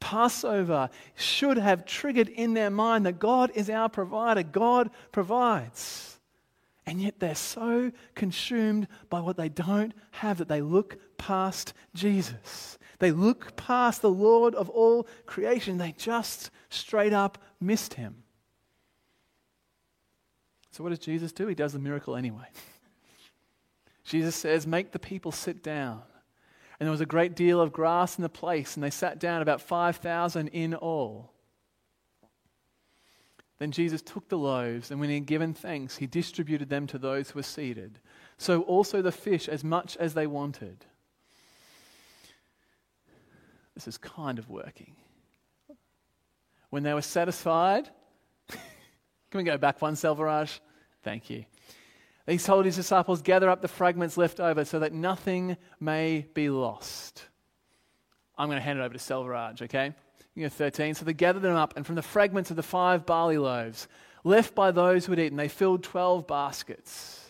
Passover 0.00 0.90
should 1.14 1.56
have 1.56 1.86
triggered 1.86 2.28
in 2.28 2.52
their 2.52 2.68
mind 2.68 3.06
that 3.06 3.18
God 3.18 3.50
is 3.54 3.70
our 3.70 3.88
provider, 3.88 4.42
God 4.42 4.90
provides. 5.12 6.18
And 6.86 7.00
yet 7.00 7.18
they're 7.18 7.34
so 7.34 7.90
consumed 8.14 8.86
by 9.08 9.20
what 9.20 9.38
they 9.38 9.48
don't 9.48 9.94
have 10.10 10.36
that 10.36 10.48
they 10.48 10.60
look 10.60 10.98
past 11.26 11.72
Jesus. 11.94 12.78
They 12.98 13.10
look 13.10 13.56
past 13.56 14.02
the 14.02 14.10
Lord 14.10 14.54
of 14.54 14.68
all 14.68 15.06
creation. 15.26 15.78
They 15.78 15.92
just 15.92 16.50
straight 16.68 17.12
up 17.12 17.38
missed 17.60 17.94
him. 17.94 18.22
So, 20.70 20.82
what 20.82 20.90
does 20.90 20.98
Jesus 20.98 21.32
do? 21.32 21.46
He 21.46 21.54
does 21.54 21.72
the 21.72 21.78
miracle 21.78 22.16
anyway. 22.16 22.46
Jesus 24.04 24.36
says, 24.36 24.66
Make 24.66 24.92
the 24.92 24.98
people 24.98 25.32
sit 25.32 25.62
down. 25.62 26.02
And 26.78 26.86
there 26.86 26.92
was 26.92 27.00
a 27.00 27.06
great 27.06 27.36
deal 27.36 27.60
of 27.60 27.72
grass 27.72 28.18
in 28.18 28.22
the 28.22 28.28
place, 28.28 28.74
and 28.74 28.82
they 28.82 28.90
sat 28.90 29.20
down, 29.20 29.40
about 29.40 29.60
5,000 29.60 30.48
in 30.48 30.74
all. 30.74 31.32
Then 33.58 33.70
Jesus 33.70 34.02
took 34.02 34.28
the 34.28 34.36
loaves, 34.36 34.90
and 34.90 34.98
when 34.98 35.08
he 35.08 35.14
had 35.14 35.26
given 35.26 35.54
thanks, 35.54 35.96
he 35.96 36.06
distributed 36.06 36.68
them 36.68 36.86
to 36.88 36.98
those 36.98 37.30
who 37.30 37.38
were 37.38 37.44
seated. 37.44 38.00
So 38.36 38.62
also 38.62 39.00
the 39.00 39.12
fish, 39.12 39.48
as 39.48 39.62
much 39.62 39.96
as 39.96 40.14
they 40.14 40.26
wanted. 40.26 40.84
This 43.74 43.88
is 43.88 43.98
kind 43.98 44.38
of 44.38 44.48
working. 44.48 44.94
When 46.70 46.82
they 46.82 46.94
were 46.94 47.02
satisfied, 47.02 47.88
can 48.48 48.58
we 49.34 49.44
go 49.44 49.56
back 49.58 49.80
one, 49.82 49.94
Selvaraj? 49.94 50.60
Thank 51.02 51.30
you. 51.30 51.44
He 52.26 52.38
told 52.38 52.64
his 52.64 52.76
disciples, 52.76 53.20
Gather 53.22 53.50
up 53.50 53.60
the 53.60 53.68
fragments 53.68 54.16
left 54.16 54.40
over 54.40 54.64
so 54.64 54.78
that 54.78 54.92
nothing 54.92 55.56
may 55.78 56.26
be 56.34 56.48
lost. 56.48 57.24
I'm 58.36 58.48
going 58.48 58.58
to 58.58 58.64
hand 58.64 58.78
it 58.78 58.82
over 58.82 58.94
to 58.94 58.98
Selvaraj, 58.98 59.62
okay? 59.62 59.94
you 60.34 60.42
know, 60.42 60.48
13. 60.48 60.94
So 60.94 61.04
they 61.04 61.12
gathered 61.12 61.42
them 61.42 61.56
up, 61.56 61.76
and 61.76 61.86
from 61.86 61.94
the 61.94 62.02
fragments 62.02 62.50
of 62.50 62.56
the 62.56 62.62
five 62.62 63.06
barley 63.06 63.38
loaves 63.38 63.88
left 64.24 64.54
by 64.54 64.70
those 64.70 65.06
who 65.06 65.12
had 65.12 65.20
eaten, 65.20 65.36
they 65.36 65.48
filled 65.48 65.82
12 65.82 66.26
baskets. 66.26 67.20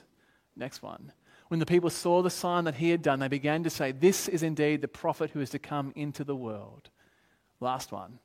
Next 0.57 0.83
one. 0.83 1.13
When 1.55 1.61
the 1.61 1.67
people 1.67 1.89
saw 1.89 2.21
the 2.21 2.31
sign 2.31 2.65
that 2.65 2.75
he 2.75 2.91
had 2.91 3.01
done, 3.01 3.21
they 3.21 3.29
began 3.29 3.63
to 3.63 3.71
say, 3.71 3.93
This 3.93 4.27
is 4.27 4.43
indeed 4.43 4.81
the 4.81 4.89
prophet 4.89 5.31
who 5.31 5.41
is 5.41 5.51
to 5.51 5.61
come 5.61 5.93
into 5.95 6.25
the 6.25 6.35
world. 6.35 6.91
Last 7.61 7.93
one. 7.93 8.19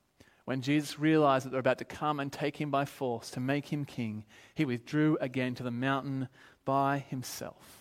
When 0.46 0.62
Jesus 0.62 0.98
realized 0.98 1.46
that 1.46 1.50
they 1.50 1.54
were 1.54 1.60
about 1.60 1.78
to 1.78 1.84
come 1.84 2.18
and 2.18 2.32
take 2.32 2.60
him 2.60 2.72
by 2.72 2.86
force 2.86 3.30
to 3.30 3.38
make 3.38 3.72
him 3.72 3.84
king, 3.84 4.24
he 4.56 4.64
withdrew 4.64 5.16
again 5.20 5.54
to 5.54 5.62
the 5.62 5.70
mountain 5.70 6.26
by 6.64 7.04
himself. 7.08 7.79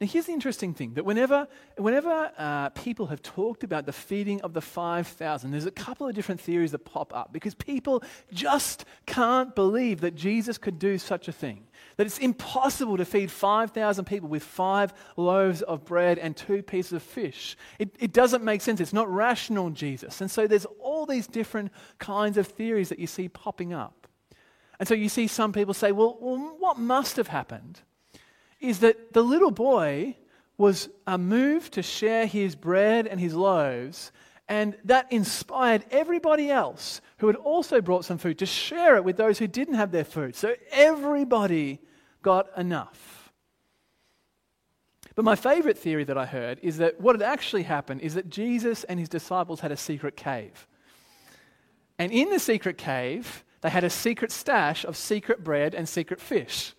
Now, 0.00 0.06
here's 0.06 0.24
the 0.24 0.32
interesting 0.32 0.72
thing 0.72 0.94
that 0.94 1.04
whenever, 1.04 1.46
whenever 1.76 2.32
uh, 2.38 2.70
people 2.70 3.08
have 3.08 3.20
talked 3.20 3.64
about 3.64 3.84
the 3.84 3.92
feeding 3.92 4.40
of 4.40 4.54
the 4.54 4.62
5,000, 4.62 5.50
there's 5.50 5.66
a 5.66 5.70
couple 5.70 6.08
of 6.08 6.14
different 6.14 6.40
theories 6.40 6.72
that 6.72 6.86
pop 6.86 7.14
up 7.14 7.34
because 7.34 7.54
people 7.54 8.02
just 8.32 8.86
can't 9.04 9.54
believe 9.54 10.00
that 10.00 10.14
Jesus 10.14 10.56
could 10.56 10.78
do 10.78 10.96
such 10.96 11.28
a 11.28 11.32
thing. 11.32 11.66
That 11.98 12.06
it's 12.06 12.16
impossible 12.16 12.96
to 12.96 13.04
feed 13.04 13.30
5,000 13.30 14.06
people 14.06 14.30
with 14.30 14.42
five 14.42 14.94
loaves 15.18 15.60
of 15.60 15.84
bread 15.84 16.18
and 16.18 16.34
two 16.34 16.62
pieces 16.62 16.94
of 16.94 17.02
fish. 17.02 17.58
It, 17.78 17.94
it 17.98 18.14
doesn't 18.14 18.42
make 18.42 18.62
sense. 18.62 18.80
It's 18.80 18.94
not 18.94 19.12
rational, 19.12 19.68
Jesus. 19.68 20.22
And 20.22 20.30
so 20.30 20.46
there's 20.46 20.66
all 20.80 21.04
these 21.04 21.26
different 21.26 21.72
kinds 21.98 22.38
of 22.38 22.46
theories 22.46 22.88
that 22.88 23.00
you 23.00 23.06
see 23.06 23.28
popping 23.28 23.74
up. 23.74 24.06
And 24.78 24.88
so 24.88 24.94
you 24.94 25.10
see 25.10 25.26
some 25.26 25.52
people 25.52 25.74
say, 25.74 25.92
well, 25.92 26.16
well 26.22 26.56
what 26.58 26.78
must 26.78 27.18
have 27.18 27.28
happened? 27.28 27.82
Is 28.60 28.80
that 28.80 29.12
the 29.12 29.22
little 29.22 29.50
boy 29.50 30.16
was 30.58 30.88
uh, 31.06 31.16
moved 31.16 31.72
to 31.72 31.82
share 31.82 32.26
his 32.26 32.54
bread 32.54 33.06
and 33.06 33.18
his 33.18 33.34
loaves, 33.34 34.12
and 34.48 34.76
that 34.84 35.10
inspired 35.10 35.84
everybody 35.90 36.50
else 36.50 37.00
who 37.18 37.26
had 37.26 37.36
also 37.36 37.80
brought 37.80 38.04
some 38.04 38.18
food 38.18 38.38
to 38.38 38.46
share 38.46 38.96
it 38.96 39.04
with 39.04 39.16
those 39.16 39.38
who 39.38 39.46
didn't 39.46 39.74
have 39.74 39.92
their 39.92 40.04
food. 40.04 40.34
So 40.36 40.54
everybody 40.70 41.80
got 42.22 42.46
enough. 42.58 43.32
But 45.14 45.24
my 45.24 45.36
favorite 45.36 45.78
theory 45.78 46.04
that 46.04 46.18
I 46.18 46.26
heard 46.26 46.58
is 46.62 46.78
that 46.78 47.00
what 47.00 47.14
had 47.14 47.22
actually 47.22 47.62
happened 47.62 48.00
is 48.00 48.14
that 48.14 48.28
Jesus 48.28 48.84
and 48.84 48.98
his 48.98 49.08
disciples 49.08 49.60
had 49.60 49.72
a 49.72 49.76
secret 49.76 50.16
cave. 50.16 50.66
And 51.98 52.12
in 52.12 52.30
the 52.30 52.38
secret 52.38 52.78
cave, 52.78 53.44
they 53.60 53.70
had 53.70 53.84
a 53.84 53.90
secret 53.90 54.32
stash 54.32 54.84
of 54.84 54.96
secret 54.96 55.44
bread 55.44 55.74
and 55.74 55.88
secret 55.88 56.20
fish. 56.20 56.74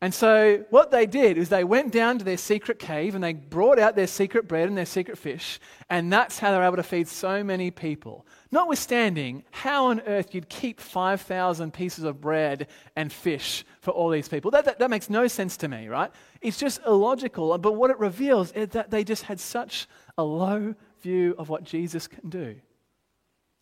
And 0.00 0.12
so, 0.12 0.64
what 0.70 0.90
they 0.90 1.06
did 1.06 1.38
is 1.38 1.48
they 1.48 1.64
went 1.64 1.92
down 1.92 2.18
to 2.18 2.24
their 2.24 2.36
secret 2.36 2.78
cave 2.78 3.14
and 3.14 3.24
they 3.24 3.32
brought 3.32 3.78
out 3.78 3.96
their 3.96 4.06
secret 4.06 4.46
bread 4.46 4.68
and 4.68 4.76
their 4.76 4.84
secret 4.84 5.16
fish, 5.16 5.58
and 5.88 6.12
that's 6.12 6.38
how 6.38 6.50
they 6.50 6.58
were 6.58 6.64
able 6.64 6.76
to 6.76 6.82
feed 6.82 7.08
so 7.08 7.42
many 7.42 7.70
people. 7.70 8.26
Notwithstanding, 8.50 9.44
how 9.50 9.86
on 9.86 10.00
earth 10.00 10.34
you'd 10.34 10.48
keep 10.48 10.78
5,000 10.78 11.72
pieces 11.72 12.04
of 12.04 12.20
bread 12.20 12.68
and 12.96 13.12
fish 13.12 13.64
for 13.80 13.92
all 13.92 14.10
these 14.10 14.28
people? 14.28 14.50
That, 14.50 14.66
that, 14.66 14.78
that 14.78 14.90
makes 14.90 15.08
no 15.08 15.26
sense 15.26 15.56
to 15.58 15.68
me, 15.68 15.88
right? 15.88 16.10
It's 16.40 16.58
just 16.58 16.80
illogical. 16.86 17.56
But 17.56 17.72
what 17.72 17.90
it 17.90 17.98
reveals 17.98 18.52
is 18.52 18.68
that 18.70 18.90
they 18.90 19.04
just 19.04 19.22
had 19.22 19.40
such 19.40 19.86
a 20.18 20.22
low 20.22 20.74
view 21.00 21.34
of 21.38 21.48
what 21.48 21.64
Jesus 21.64 22.06
can 22.06 22.28
do. 22.28 22.56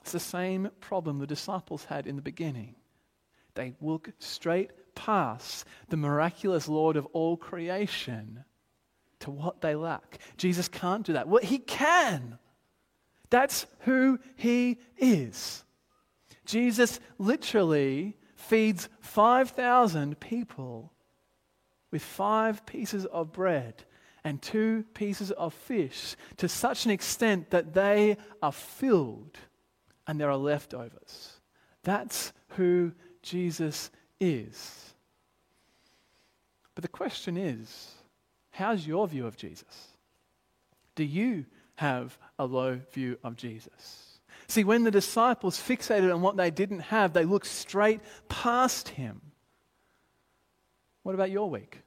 It's 0.00 0.12
the 0.12 0.20
same 0.20 0.70
problem 0.80 1.20
the 1.20 1.26
disciples 1.26 1.84
had 1.84 2.06
in 2.06 2.16
the 2.16 2.22
beginning. 2.22 2.74
They 3.54 3.74
look 3.80 4.10
straight 4.18 4.72
pass 4.94 5.64
the 5.88 5.96
miraculous 5.96 6.68
Lord 6.68 6.96
of 6.96 7.06
all 7.06 7.36
creation 7.36 8.44
to 9.20 9.30
what 9.30 9.60
they 9.60 9.74
lack. 9.74 10.18
Jesus 10.36 10.68
can't 10.68 11.06
do 11.06 11.14
that. 11.14 11.28
Well, 11.28 11.42
he 11.42 11.58
can. 11.58 12.38
That's 13.30 13.66
who 13.80 14.18
he 14.36 14.78
is. 14.98 15.64
Jesus 16.44 17.00
literally 17.18 18.16
feeds 18.34 18.88
5,000 19.00 20.18
people 20.20 20.92
with 21.90 22.02
five 22.02 22.66
pieces 22.66 23.06
of 23.06 23.32
bread 23.32 23.84
and 24.24 24.40
two 24.42 24.84
pieces 24.94 25.30
of 25.30 25.54
fish 25.54 26.16
to 26.36 26.48
such 26.48 26.84
an 26.84 26.90
extent 26.90 27.50
that 27.50 27.74
they 27.74 28.16
are 28.42 28.52
filled 28.52 29.38
and 30.06 30.20
there 30.20 30.30
are 30.30 30.36
leftovers. 30.36 31.40
That's 31.84 32.32
who 32.50 32.92
Jesus 33.22 33.90
is. 34.22 34.94
But 36.74 36.82
the 36.82 36.88
question 36.88 37.36
is 37.36 37.90
how's 38.50 38.86
your 38.86 39.06
view 39.08 39.26
of 39.26 39.36
Jesus? 39.36 39.88
Do 40.94 41.04
you 41.04 41.44
have 41.74 42.16
a 42.38 42.46
low 42.46 42.80
view 42.92 43.18
of 43.24 43.36
Jesus? 43.36 44.20
See, 44.46 44.64
when 44.64 44.84
the 44.84 44.90
disciples 44.90 45.58
fixated 45.58 46.14
on 46.14 46.22
what 46.22 46.36
they 46.36 46.50
didn't 46.50 46.80
have, 46.80 47.12
they 47.12 47.24
looked 47.24 47.46
straight 47.46 48.00
past 48.28 48.88
him. 48.88 49.20
What 51.02 51.14
about 51.14 51.30
your 51.30 51.50
week? 51.50 51.78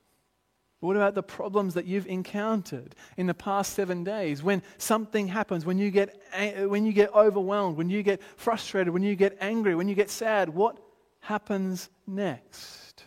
What 0.79 0.95
about 0.95 1.15
the 1.15 1.23
problems 1.23 1.73
that 1.75 1.85
you've 1.85 2.07
encountered 2.07 2.95
in 3.17 3.27
the 3.27 3.33
past 3.33 3.73
seven 3.73 4.03
days? 4.03 4.43
When 4.43 4.61
something 4.77 5.27
happens, 5.27 5.65
when 5.65 5.77
you 5.77 5.89
get, 5.89 6.19
when 6.67 6.85
you 6.85 6.93
get 6.93 7.13
overwhelmed, 7.13 7.77
when 7.77 7.89
you 7.89 8.03
get 8.03 8.21
frustrated, 8.35 8.93
when 8.93 9.03
you 9.03 9.15
get 9.15 9.37
angry, 9.39 9.73
when 9.73 9.87
you 9.87 9.95
get 9.95 10.09
sad, 10.09 10.49
what 10.49 10.77
happens 11.25 11.89
next? 12.05 13.03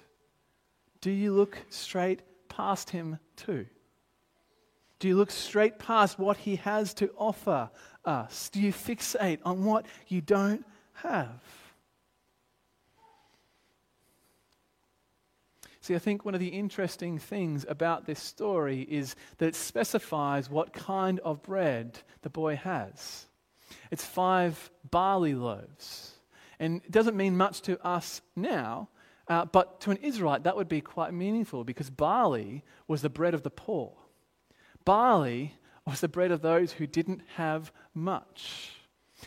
Do 1.01 1.11
you 1.11 1.33
look 1.33 1.59
straight 1.71 2.23
past 2.49 2.91
him 2.91 3.19
too? 3.37 3.67
Do 4.99 5.07
you 5.07 5.17
look 5.17 5.31
straight 5.31 5.79
past 5.79 6.19
what 6.19 6.37
he 6.37 6.57
has 6.57 6.93
to 6.95 7.11
offer 7.17 7.71
us? 8.05 8.51
Do 8.51 8.61
you 8.61 8.73
fixate 8.73 9.39
on 9.45 9.65
what 9.65 9.87
you 10.09 10.21
don't 10.21 10.65
have? 10.95 11.41
See, 15.81 15.95
I 15.95 16.01
think 16.01 16.25
one 16.25 16.35
of 16.35 16.41
the 16.41 16.49
interesting 16.49 17.19
things 17.19 17.65
about 17.69 18.05
this 18.05 18.21
story 18.21 18.83
is 18.91 19.15
that 19.39 19.47
it 19.47 19.55
specifies 19.55 20.51
what 20.51 20.73
kind 20.73 21.21
of 21.21 21.43
bread 21.43 22.01
the 22.23 22.31
boy 22.31 22.57
has. 22.57 23.27
It's 23.93 24.05
five 24.05 24.71
barley 24.91 25.35
loaves. 25.35 26.18
And 26.61 26.83
it 26.85 26.91
doesn't 26.91 27.17
mean 27.17 27.37
much 27.37 27.63
to 27.63 27.85
us 27.87 28.21
now, 28.35 28.89
uh, 29.29 29.45
but 29.45 29.81
to 29.83 29.91
an 29.91 29.99
Israelite, 29.99 30.45
that 30.45 30.57
would 30.57 30.69
be 30.69 30.81
quite 30.81 31.13
meaningful 31.13 31.65
because 31.65 31.91
barley 31.91 32.65
was 32.87 33.03
the 33.03 33.11
bread 33.11 33.35
of 33.35 33.43
the 33.43 33.51
poor. 33.51 33.93
Barley 34.85 35.55
was 35.87 36.01
the 36.01 36.09
bread 36.09 36.31
of 36.31 36.43
those 36.43 36.73
who 36.73 36.87
didn't 36.87 37.23
have 37.37 37.73
much. 37.95 38.71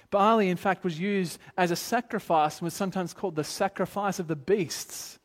Barley, 0.10 0.50
in 0.50 0.58
fact, 0.58 0.84
was 0.84 1.00
used 1.00 1.40
as 1.58 1.72
a 1.72 1.76
sacrifice 1.76 2.58
and 2.58 2.66
was 2.66 2.74
sometimes 2.74 3.14
called 3.14 3.36
the 3.36 3.44
sacrifice 3.44 4.20
of 4.20 4.28
the 4.28 4.36
beasts. 4.36 5.20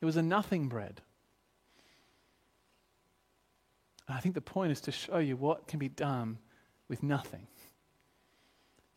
It 0.00 0.04
was 0.04 0.16
a 0.16 0.22
nothing 0.22 0.68
bread. 0.68 1.00
And 4.06 4.16
I 4.16 4.20
think 4.20 4.34
the 4.34 4.40
point 4.40 4.72
is 4.72 4.80
to 4.82 4.92
show 4.92 5.18
you 5.18 5.36
what 5.36 5.66
can 5.66 5.78
be 5.78 5.88
done 5.88 6.38
with 6.88 7.02
nothing. 7.02 7.46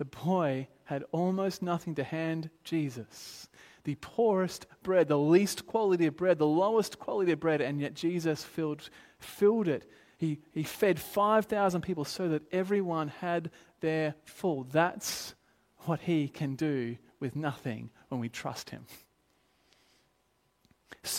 The 0.01 0.05
boy 0.05 0.67
had 0.85 1.03
almost 1.11 1.61
nothing 1.61 1.93
to 1.93 2.03
hand 2.03 2.49
Jesus. 2.63 3.47
The 3.83 3.93
poorest 4.01 4.65
bread, 4.81 5.07
the 5.07 5.19
least 5.19 5.67
quality 5.67 6.07
of 6.07 6.17
bread, 6.17 6.39
the 6.39 6.47
lowest 6.47 6.97
quality 6.97 7.33
of 7.33 7.39
bread, 7.39 7.61
and 7.61 7.79
yet 7.79 7.93
Jesus 7.93 8.43
filled, 8.43 8.89
filled 9.19 9.67
it. 9.67 9.87
He, 10.17 10.39
he 10.53 10.63
fed 10.63 10.99
5,000 10.99 11.81
people 11.81 12.03
so 12.03 12.29
that 12.29 12.41
everyone 12.51 13.09
had 13.09 13.51
their 13.81 14.15
full. 14.25 14.63
That's 14.63 15.35
what 15.81 15.99
he 15.99 16.27
can 16.27 16.55
do 16.55 16.97
with 17.19 17.35
nothing 17.35 17.91
when 18.07 18.19
we 18.19 18.27
trust 18.27 18.71
him. 18.71 18.87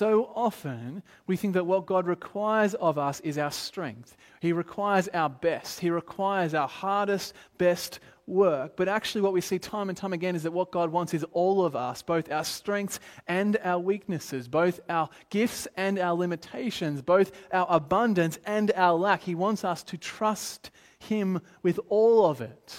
So 0.03 0.33
often, 0.35 1.05
we 1.29 1.37
think 1.37 1.55
that 1.55 1.65
what 1.65 1.87
God 1.87 2.09
requires 2.09 2.75
of 2.75 2.99
us 2.99 3.21
is 3.21 3.39
our 3.39 3.53
strength. 3.53 4.17
He 4.41 4.53
requires 4.53 5.07
our 5.15 5.31
best. 5.31 5.79
He 5.79 5.91
requires 5.91 6.55
our 6.55 6.67
hardest, 6.67 7.35
best 7.57 8.01
work. 8.27 8.77
But 8.77 8.89
actually, 8.89 9.21
what 9.21 9.33
we 9.33 9.41
see 9.41 9.61
time 9.61 9.89
and 9.91 9.97
time 9.97 10.13
again 10.13 10.35
is 10.35 10.43
that 10.43 10.51
what 10.51 10.73
God 10.73 10.91
wants 10.91 11.15
is 11.15 11.25
all 11.31 11.65
of 11.65 11.77
us, 11.77 12.03
both 12.03 12.33
our 12.33 12.43
strengths 12.43 12.99
and 13.29 13.57
our 13.63 13.79
weaknesses, 13.79 14.49
both 14.49 14.81
our 14.89 15.09
gifts 15.31 15.69
and 15.77 16.01
our 16.01 16.17
limitations, 16.17 17.01
both 17.01 17.31
our 17.53 17.69
abundance 17.71 18.41
and 18.45 18.73
our 18.75 18.99
lack. 18.99 19.23
He 19.23 19.37
wants 19.37 19.65
us 19.65 19.85
to 19.85 19.97
trust 19.97 20.73
Him 20.99 21.41
with 21.63 21.79
all 21.89 22.27
of 22.27 22.41
it. 22.41 22.77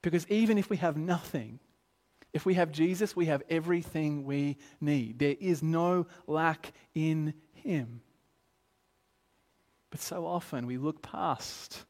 Because 0.00 0.28
even 0.28 0.58
if 0.58 0.70
we 0.70 0.76
have 0.76 0.96
nothing, 0.96 1.58
if 2.32 2.46
we 2.46 2.54
have 2.54 2.70
Jesus, 2.70 3.16
we 3.16 3.26
have 3.26 3.42
everything 3.50 4.24
we 4.24 4.56
need. 4.80 5.18
There 5.18 5.36
is 5.40 5.62
no 5.62 6.06
lack 6.26 6.72
in 6.94 7.34
Him. 7.52 8.02
But 9.90 10.00
so 10.00 10.26
often 10.26 10.66
we 10.66 10.78
look 10.78 11.02
past 11.02 11.84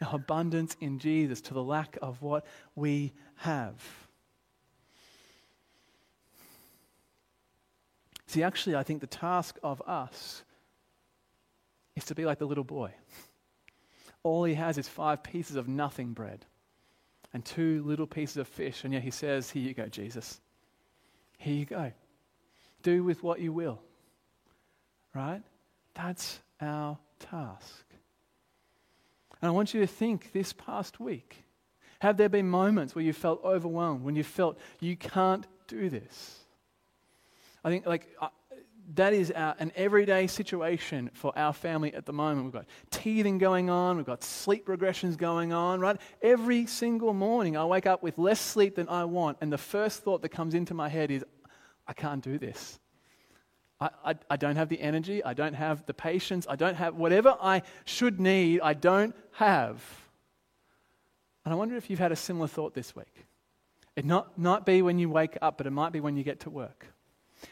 our 0.00 0.16
abundance 0.16 0.76
in 0.80 0.98
Jesus 0.98 1.40
to 1.42 1.54
the 1.54 1.62
lack 1.62 1.98
of 2.00 2.22
what 2.22 2.46
we 2.74 3.12
have. 3.36 3.82
See, 8.26 8.42
actually, 8.42 8.74
I 8.74 8.82
think 8.82 9.00
the 9.00 9.06
task 9.06 9.58
of 9.62 9.80
us 9.86 10.42
is 11.94 12.04
to 12.06 12.14
be 12.14 12.24
like 12.24 12.38
the 12.38 12.46
little 12.46 12.64
boy. 12.64 12.92
All 14.22 14.44
he 14.44 14.54
has 14.54 14.78
is 14.78 14.88
five 14.88 15.22
pieces 15.22 15.56
of 15.56 15.68
nothing 15.68 16.14
bread 16.14 16.46
and 17.34 17.44
two 17.44 17.82
little 17.84 18.06
pieces 18.06 18.38
of 18.38 18.48
fish. 18.48 18.84
And 18.84 18.94
yet 18.94 19.02
he 19.02 19.10
says, 19.10 19.50
Here 19.50 19.62
you 19.62 19.74
go, 19.74 19.86
Jesus. 19.88 20.40
Here 21.36 21.54
you 21.54 21.66
go. 21.66 21.92
Do 22.82 23.04
with 23.04 23.22
what 23.22 23.40
you 23.40 23.52
will. 23.52 23.80
Right? 25.14 25.42
That's 25.94 26.40
our 26.60 26.96
task. 27.18 27.84
And 29.42 29.48
I 29.48 29.52
want 29.52 29.74
you 29.74 29.80
to 29.80 29.86
think 29.86 30.32
this 30.32 30.54
past 30.54 30.98
week 31.00 31.44
have 32.00 32.16
there 32.16 32.28
been 32.28 32.48
moments 32.48 32.94
where 32.94 33.04
you 33.04 33.12
felt 33.12 33.42
overwhelmed, 33.44 34.04
when 34.04 34.14
you 34.14 34.24
felt 34.24 34.58
you 34.80 34.96
can't 34.96 35.46
do 35.68 35.88
this? 35.88 36.40
I 37.64 37.70
think, 37.70 37.86
like, 37.86 38.08
that 38.94 39.12
is 39.12 39.30
our, 39.30 39.54
an 39.58 39.72
everyday 39.76 40.26
situation 40.26 41.10
for 41.14 41.36
our 41.38 41.52
family 41.52 41.94
at 41.94 42.06
the 42.06 42.12
moment. 42.12 42.44
We've 42.44 42.52
got 42.52 42.66
teething 42.90 43.38
going 43.38 43.70
on, 43.70 43.96
we've 43.96 44.06
got 44.06 44.22
sleep 44.22 44.66
regressions 44.66 45.16
going 45.16 45.52
on, 45.52 45.80
right? 45.80 45.96
Every 46.22 46.66
single 46.66 47.14
morning 47.14 47.56
I 47.56 47.64
wake 47.64 47.86
up 47.86 48.02
with 48.02 48.18
less 48.18 48.40
sleep 48.40 48.76
than 48.76 48.88
I 48.88 49.04
want, 49.04 49.38
and 49.40 49.52
the 49.52 49.58
first 49.58 50.02
thought 50.02 50.22
that 50.22 50.30
comes 50.30 50.54
into 50.54 50.74
my 50.74 50.88
head 50.88 51.10
is, 51.10 51.24
I 51.86 51.92
can't 51.92 52.22
do 52.22 52.38
this. 52.38 52.78
I, 53.80 53.90
I, 54.04 54.14
I 54.30 54.36
don't 54.36 54.56
have 54.56 54.68
the 54.68 54.80
energy, 54.80 55.24
I 55.24 55.34
don't 55.34 55.54
have 55.54 55.84
the 55.86 55.94
patience, 55.94 56.46
I 56.48 56.56
don't 56.56 56.76
have 56.76 56.94
whatever 56.94 57.36
I 57.40 57.62
should 57.84 58.20
need, 58.20 58.60
I 58.60 58.74
don't 58.74 59.14
have. 59.32 59.82
And 61.44 61.52
I 61.52 61.56
wonder 61.56 61.76
if 61.76 61.90
you've 61.90 61.98
had 61.98 62.12
a 62.12 62.16
similar 62.16 62.46
thought 62.46 62.74
this 62.74 62.94
week. 62.94 63.26
It 63.96 64.04
not, 64.04 64.38
not 64.38 64.66
be 64.66 64.82
when 64.82 64.98
you 64.98 65.08
wake 65.08 65.36
up, 65.40 65.58
but 65.58 65.66
it 65.66 65.70
might 65.70 65.92
be 65.92 66.00
when 66.00 66.16
you 66.16 66.24
get 66.24 66.40
to 66.40 66.50
work. 66.50 66.86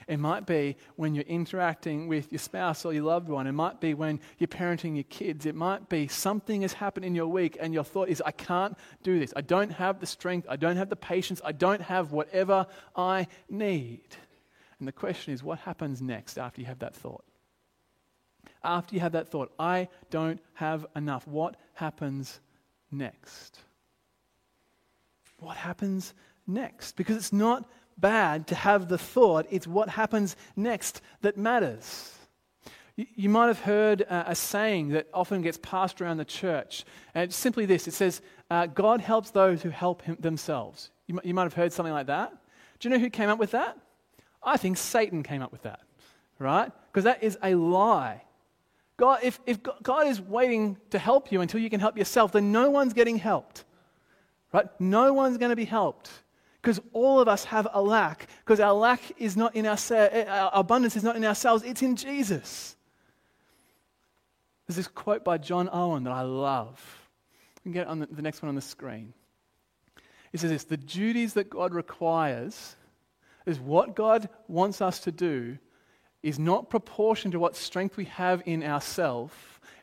It 0.09 0.19
might 0.19 0.47
be 0.47 0.77
when 0.97 1.15
you're 1.15 1.25
interacting 1.25 2.09
with 2.09 2.33
your 2.33 2.39
spouse 2.39 2.85
or 2.85 2.93
your 2.93 3.05
loved 3.05 3.29
one. 3.29 3.47
It 3.47 3.53
might 3.53 3.81
be 3.81 3.95
when 3.95 4.21
you're 4.39 4.49
parenting 4.49 4.95
your 4.95 5.05
kids. 5.05 5.47
It 5.47 5.55
might 5.55 5.89
be 5.89 6.09
something 6.09 6.63
has 6.63 6.73
happened 6.73 7.05
in 7.05 7.15
your 7.15 7.27
week 7.27 7.57
and 7.61 7.73
your 7.73 7.85
thought 7.85 8.09
is, 8.09 8.23
I 8.25 8.33
can't 8.33 8.77
do 9.03 9.19
this. 9.19 9.33
I 9.37 9.41
don't 9.41 9.71
have 9.71 10.01
the 10.01 10.07
strength. 10.07 10.47
I 10.51 10.57
don't 10.57 10.77
have 10.77 10.89
the 10.89 10.97
patience. 10.97 11.41
I 11.45 11.53
don't 11.53 11.83
have 11.83 12.13
whatever 12.13 12.67
I 12.97 13.29
need. 13.49 14.09
And 14.79 14.89
the 14.89 14.93
question 14.93 15.33
is, 15.33 15.43
what 15.43 15.61
happens 15.61 16.03
next 16.03 16.39
after 16.39 16.61
you 16.61 16.67
have 16.67 16.81
that 16.81 16.95
thought? 16.95 17.25
After 18.65 18.95
you 18.95 19.01
have 19.01 19.13
that 19.13 19.29
thought, 19.29 19.53
I 19.59 19.89
don't 20.11 20.41
have 20.55 20.87
enough. 20.97 21.27
What 21.27 21.57
happens 21.75 22.41
next? 22.91 23.61
What 25.39 25.57
happens 25.57 26.15
next? 26.47 26.97
Because 26.97 27.17
it's 27.17 27.33
not 27.33 27.69
bad 27.99 28.47
to 28.49 28.55
have 28.55 28.89
the 28.89 28.99
thought, 28.99 29.47
it's 29.51 29.67
what 29.67 29.89
happens 29.89 30.37
next 30.57 31.01
that 31.23 31.37
matters. 31.37 32.13
You, 32.97 33.31
might 33.31 33.47
have 33.47 33.61
heard 33.61 34.03
uh, 34.03 34.25
a 34.27 34.35
saying 34.35 34.91
that 34.91 35.09
often 35.15 35.41
gets 35.41 35.59
passed 35.63 36.03
around 36.03 36.19
the 36.19 36.27
church, 36.27 36.85
and 37.15 37.25
it's 37.25 37.37
simply 37.37 37.65
this 37.65 37.89
it 37.89 37.95
says, 37.95 38.21
uh, 38.51 38.67
God 38.67 39.01
helps 39.01 39.31
those 39.31 39.63
who 39.63 39.71
help 39.71 40.03
him 40.03 40.19
themselves. 40.21 40.91
You, 41.07 41.19
you 41.25 41.33
might 41.33 41.45
have 41.45 41.55
heard 41.55 41.73
something 41.73 41.93
like 41.93 42.09
that. 42.09 42.31
Do 42.79 42.89
you 42.89 42.95
know 42.95 43.01
who 43.01 43.09
came 43.09 43.31
up 43.31 43.39
with 43.39 43.53
that? 43.53 43.79
I 44.43 44.59
think 44.59 44.77
Satan 44.77 45.23
came 45.23 45.41
up 45.41 45.53
with 45.53 45.63
that, 45.63 45.81
right? 46.39 46.71
Because 46.91 47.05
that 47.05 47.23
is 47.23 47.39
a 47.43 47.55
lie. 47.55 48.23
God, 48.99 49.21
if, 49.23 49.41
if 49.47 49.59
God 49.83 50.07
is 50.07 50.21
waiting 50.21 50.77
to 50.91 50.99
help 50.99 51.33
you 51.33 51.41
until 51.41 51.61
you 51.61 51.71
can 51.71 51.81
help 51.81 51.97
yourself, 51.97 52.33
then 52.33 52.53
no 52.53 52.71
one's 52.71 52.93
getting 52.93 53.17
helped. 53.17 53.65
Right? 54.53 54.67
No 54.79 55.15
one's 55.15 55.39
going 55.39 55.51
to 55.51 55.57
be 55.57 55.65
helped 55.65 56.11
because 56.63 56.81
all 56.93 57.19
of 57.21 57.27
us 57.27 57.45
have 57.45 57.67
a 57.73 57.83
lack, 57.83 58.29
because 58.45 58.61
our 58.61 58.73
lack 58.73 59.01
is 59.19 59.37
not 59.37 59.57
in 59.57 59.67
our, 59.67 59.77
eh, 59.91 60.09
eh, 60.13 60.25
our 60.29 60.51
abundance 60.55 60.95
is 60.95 61.03
not 61.03 61.17
in 61.17 61.25
ourselves, 61.25 61.65
it's 61.65 61.83
in 61.83 61.97
Jesus. 61.97 62.77
There's 64.67 64.77
this 64.77 64.87
quote 64.89 65.25
by 65.25 65.39
John 65.39 65.69
Owen 65.73 66.05
that 66.05 66.13
I 66.13 66.23
love. 66.23 67.09
We 67.57 67.63
can 67.65 67.73
get 67.73 67.89
on 67.89 67.99
the, 67.99 68.07
the 68.07 68.23
next 68.23 68.43
one 68.43 68.49
on 68.49 68.55
the 68.55 68.61
screen. 68.61 69.13
He 70.31 70.39
says 70.39 70.51
this 70.51 70.65
The 70.65 70.77
duties 70.77 71.35
that 71.35 71.51
God 71.51 71.75
requires 71.75 72.77
is 73.45 73.59
what 73.59 73.97
God 73.97 74.29
wants 74.47 74.81
us 74.81 75.01
to 75.01 75.11
do 75.11 75.59
is 76.23 76.39
not 76.39 76.71
proportioned 76.71 77.33
to 77.33 77.41
what 77.41 77.57
strength 77.57 77.97
we 77.97 78.05
have 78.05 78.41
in 78.47 78.63
ourselves. 78.63 79.35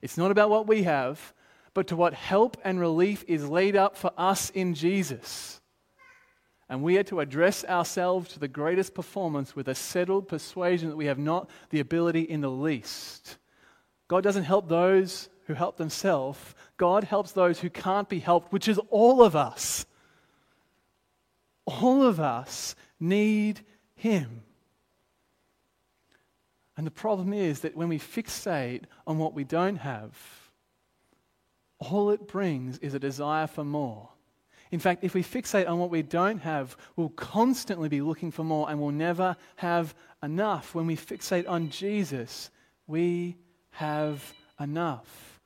It's 0.02 0.18
not 0.18 0.32
about 0.32 0.50
what 0.50 0.66
we 0.66 0.84
have, 0.84 1.34
but 1.74 1.88
to 1.88 1.98
what 1.98 2.14
help 2.14 2.56
and 2.64 2.80
relief 2.80 3.26
is 3.28 3.50
laid 3.50 3.76
up 3.76 3.98
for 3.98 4.12
us 4.18 4.50
in 4.52 4.74
Jesus. 4.74 5.60
And 6.70 6.84
we 6.84 7.00
are 7.00 7.04
to 7.04 7.20
address 7.20 7.66
ourselves 7.66 8.30
to 8.30 8.40
the 8.40 8.48
greatest 8.48 8.94
performance 8.94 9.56
with 9.56 9.68
a 9.68 9.76
settled 9.76 10.28
persuasion 10.28 10.90
that 10.90 10.96
we 10.96 11.08
have 11.08 11.18
not 11.18 11.50
the 11.72 11.80
ability 11.80 12.22
in 12.22 12.42
the 12.42 12.52
least. 12.52 13.38
God 14.08 14.24
doesn't 14.24 14.44
help 14.44 14.70
those 14.70 15.30
who 15.48 15.56
help 15.56 15.78
themselves, 15.78 16.40
God 16.78 17.04
helps 17.04 17.32
those 17.32 17.60
who 17.60 17.72
can't 17.72 18.08
be 18.08 18.20
helped, 18.20 18.54
which 18.54 18.68
is 18.68 18.80
all 18.92 19.24
of 19.24 19.36
us. 19.36 19.88
All 21.66 22.04
of 22.04 22.20
us 22.20 22.76
need 23.00 23.62
Him. 23.96 24.44
And 26.78 26.86
the 26.86 26.92
problem 26.92 27.34
is 27.34 27.62
that 27.62 27.76
when 27.76 27.90
we 27.90 28.00
fixate 28.00 28.84
on 29.08 29.18
what 29.18 29.34
we 29.34 29.44
don't 29.44 29.78
have, 29.78 30.16
all 31.80 32.12
it 32.12 32.28
brings 32.28 32.78
is 32.78 32.94
a 32.94 33.00
desire 33.00 33.48
for 33.48 33.64
more. 33.64 34.10
In 34.72 34.80
fact, 34.80 35.04
if 35.04 35.14
we 35.14 35.24
fixate 35.24 35.68
on 35.68 35.80
what 35.80 35.90
we 35.90 36.04
don't 36.04 36.40
have, 36.40 36.78
we'll 36.96 37.10
constantly 37.10 37.90
be 37.90 38.02
looking 38.02 38.32
for 38.32 38.44
more 38.44 38.70
and 38.70 38.80
we'll 38.80 38.92
never 38.92 39.36
have 39.56 39.96
enough. 40.22 40.76
When 40.76 40.86
we 40.86 40.96
fixate 40.96 41.50
on 41.50 41.70
Jesus, 41.70 42.52
we 42.86 43.38
have 43.72 44.34
enough. 44.60 45.40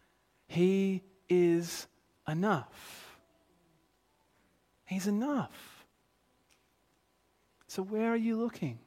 He 0.47 1.03
is 1.29 1.87
enough. 2.27 3.17
He's 4.85 5.07
enough. 5.07 5.85
So, 7.67 7.81
where 7.81 8.11
are 8.11 8.17
you 8.17 8.35
looking? 8.37 8.77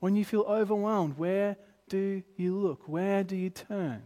When 0.00 0.16
you 0.16 0.24
feel 0.24 0.42
overwhelmed, 0.42 1.16
where 1.16 1.56
do 1.88 2.22
you 2.36 2.56
look? 2.58 2.82
Where 2.86 3.24
do 3.24 3.36
you 3.36 3.50
turn? 3.50 4.02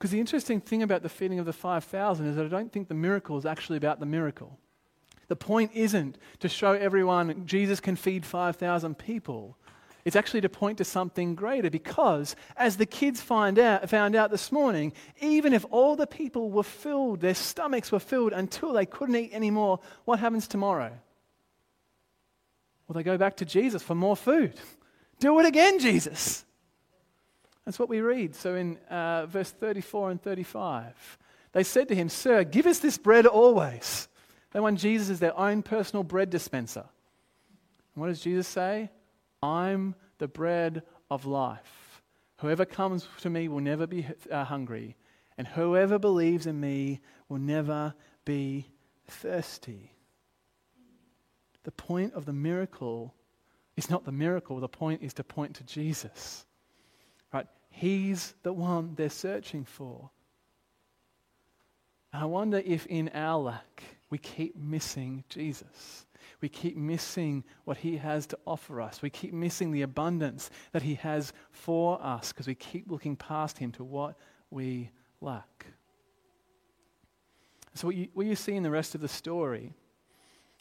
Because 0.00 0.12
the 0.12 0.18
interesting 0.18 0.62
thing 0.62 0.82
about 0.82 1.02
the 1.02 1.10
feeding 1.10 1.40
of 1.40 1.44
the 1.44 1.52
5,000 1.52 2.26
is 2.26 2.36
that 2.36 2.46
I 2.46 2.48
don't 2.48 2.72
think 2.72 2.88
the 2.88 2.94
miracle 2.94 3.36
is 3.36 3.44
actually 3.44 3.76
about 3.76 4.00
the 4.00 4.06
miracle. 4.06 4.58
The 5.28 5.36
point 5.36 5.72
isn't 5.74 6.16
to 6.38 6.48
show 6.48 6.72
everyone 6.72 7.44
Jesus 7.44 7.80
can 7.80 7.96
feed 7.96 8.24
5,000 8.24 8.96
people. 8.96 9.58
It's 10.06 10.16
actually 10.16 10.40
to 10.40 10.48
point 10.48 10.78
to 10.78 10.84
something 10.84 11.34
greater 11.34 11.68
because, 11.68 12.34
as 12.56 12.78
the 12.78 12.86
kids 12.86 13.20
find 13.20 13.58
out, 13.58 13.90
found 13.90 14.16
out 14.16 14.30
this 14.30 14.50
morning, 14.50 14.94
even 15.20 15.52
if 15.52 15.66
all 15.70 15.96
the 15.96 16.06
people 16.06 16.50
were 16.50 16.62
filled, 16.62 17.20
their 17.20 17.34
stomachs 17.34 17.92
were 17.92 17.98
filled 18.00 18.32
until 18.32 18.72
they 18.72 18.86
couldn't 18.86 19.16
eat 19.16 19.34
anymore, 19.34 19.80
what 20.06 20.18
happens 20.18 20.48
tomorrow? 20.48 20.92
Well, 22.88 22.94
they 22.94 23.02
go 23.02 23.18
back 23.18 23.36
to 23.36 23.44
Jesus 23.44 23.82
for 23.82 23.94
more 23.94 24.16
food. 24.16 24.54
Do 25.18 25.38
it 25.40 25.44
again, 25.44 25.78
Jesus. 25.78 26.46
That's 27.70 27.78
what 27.78 27.88
we 27.88 28.00
read. 28.00 28.34
So 28.34 28.56
in 28.56 28.78
uh, 28.90 29.26
verse 29.26 29.52
34 29.52 30.10
and 30.10 30.20
35, 30.20 31.18
they 31.52 31.62
said 31.62 31.86
to 31.86 31.94
him, 31.94 32.08
Sir, 32.08 32.42
give 32.42 32.66
us 32.66 32.80
this 32.80 32.98
bread 32.98 33.26
always. 33.26 34.08
They 34.50 34.58
want 34.58 34.80
Jesus 34.80 35.08
as 35.08 35.20
their 35.20 35.38
own 35.38 35.62
personal 35.62 36.02
bread 36.02 36.30
dispenser. 36.30 36.86
And 37.94 38.02
what 38.02 38.08
does 38.08 38.22
Jesus 38.22 38.48
say? 38.48 38.90
I'm 39.40 39.94
the 40.18 40.26
bread 40.26 40.82
of 41.12 41.26
life. 41.26 42.02
Whoever 42.38 42.64
comes 42.64 43.06
to 43.20 43.30
me 43.30 43.46
will 43.46 43.60
never 43.60 43.86
be 43.86 44.04
uh, 44.28 44.42
hungry, 44.42 44.96
and 45.38 45.46
whoever 45.46 45.96
believes 45.96 46.46
in 46.46 46.58
me 46.58 47.00
will 47.28 47.38
never 47.38 47.94
be 48.24 48.66
thirsty. 49.06 49.94
The 51.62 51.70
point 51.70 52.14
of 52.14 52.24
the 52.24 52.32
miracle 52.32 53.14
is 53.76 53.88
not 53.88 54.04
the 54.04 54.10
miracle, 54.10 54.58
the 54.58 54.68
point 54.68 55.02
is 55.04 55.14
to 55.14 55.22
point 55.22 55.54
to 55.54 55.62
Jesus. 55.62 56.46
He's 57.70 58.34
the 58.42 58.52
one 58.52 58.94
they're 58.96 59.08
searching 59.08 59.64
for. 59.64 60.10
And 62.12 62.22
I 62.22 62.26
wonder 62.26 62.62
if 62.64 62.86
in 62.86 63.10
our 63.14 63.38
lack 63.38 63.82
we 64.10 64.18
keep 64.18 64.56
missing 64.56 65.24
Jesus. 65.28 66.06
We 66.40 66.48
keep 66.48 66.76
missing 66.76 67.44
what 67.64 67.76
he 67.76 67.96
has 67.98 68.26
to 68.28 68.38
offer 68.46 68.80
us. 68.80 69.02
We 69.02 69.10
keep 69.10 69.32
missing 69.32 69.72
the 69.72 69.82
abundance 69.82 70.50
that 70.72 70.82
he 70.82 70.94
has 70.96 71.32
for 71.50 72.02
us 72.02 72.32
because 72.32 72.46
we 72.46 72.54
keep 72.54 72.90
looking 72.90 73.16
past 73.16 73.58
him 73.58 73.72
to 73.72 73.84
what 73.84 74.16
we 74.50 74.90
lack. 75.20 75.66
So, 77.74 77.86
what 77.86 77.96
you, 77.96 78.08
what 78.14 78.26
you 78.26 78.34
see 78.34 78.56
in 78.56 78.62
the 78.62 78.70
rest 78.70 78.94
of 78.94 79.00
the 79.00 79.08
story 79.08 79.72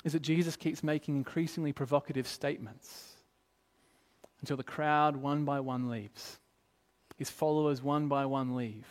is 0.04 0.14
that 0.14 0.22
Jesus 0.22 0.56
keeps 0.56 0.84
making 0.84 1.16
increasingly 1.16 1.74
provocative 1.74 2.28
statements 2.28 3.16
until 4.42 4.58
the 4.58 4.64
crowd 4.64 5.16
one 5.16 5.44
by 5.44 5.60
one 5.60 5.90
leaves. 5.90 6.40
His 7.20 7.30
followers 7.30 7.84
one 7.84 8.08
by 8.08 8.26
one 8.26 8.56
leave 8.56 8.88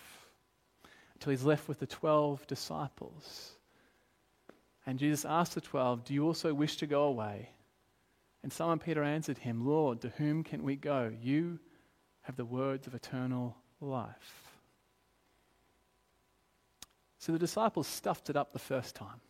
until 1.15 1.31
he's 1.31 1.45
left 1.45 1.67
with 1.67 1.79
the 1.79 1.87
12 1.87 2.47
disciples. 2.47 3.53
And 4.85 4.99
Jesus 4.99 5.25
asked 5.25 5.55
the 5.55 5.63
12, 5.63 6.05
Do 6.05 6.13
you 6.13 6.27
also 6.27 6.53
wish 6.53 6.77
to 6.77 6.87
go 6.87 7.05
away? 7.05 7.49
And 8.43 8.53
Simon 8.53 8.81
Peter 8.81 9.03
answered 9.03 9.39
him, 9.39 9.67
Lord, 9.67 10.03
to 10.03 10.11
whom 10.11 10.45
can 10.45 10.63
we 10.63 10.77
go? 10.77 11.11
You 11.23 11.59
have 12.21 12.37
the 12.37 12.45
words 12.45 12.87
of 12.87 12.95
eternal 12.95 13.57
life. 13.81 14.53
So 17.19 17.33
the 17.33 17.39
disciples 17.39 17.87
stuffed 17.87 18.29
it 18.29 18.37
up 18.37 18.53
the 18.53 18.59
first 18.59 18.95
time. 18.95 19.23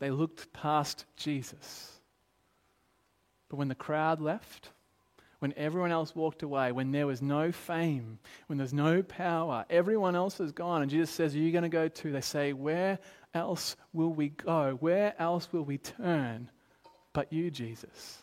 They 0.00 0.10
looked 0.10 0.52
past 0.52 1.04
Jesus. 1.14 1.92
But 3.48 3.56
when 3.56 3.68
the 3.68 3.76
crowd 3.76 4.20
left, 4.20 4.72
when 5.46 5.56
everyone 5.56 5.92
else 5.92 6.12
walked 6.12 6.42
away, 6.42 6.72
when 6.72 6.90
there 6.90 7.06
was 7.06 7.22
no 7.22 7.52
fame, 7.52 8.18
when 8.48 8.58
there's 8.58 8.74
no 8.74 9.00
power, 9.00 9.64
everyone 9.70 10.16
else 10.16 10.40
is 10.40 10.50
gone. 10.50 10.82
And 10.82 10.90
Jesus 10.90 11.08
says, 11.08 11.36
Are 11.36 11.38
you 11.38 11.52
going 11.52 11.62
to 11.62 11.68
go 11.68 11.86
too? 11.86 12.10
They 12.10 12.20
say, 12.20 12.52
Where 12.52 12.98
else 13.32 13.76
will 13.92 14.12
we 14.12 14.30
go? 14.30 14.76
Where 14.80 15.14
else 15.22 15.48
will 15.52 15.62
we 15.62 15.78
turn 15.78 16.50
but 17.12 17.32
you, 17.32 17.52
Jesus? 17.52 18.18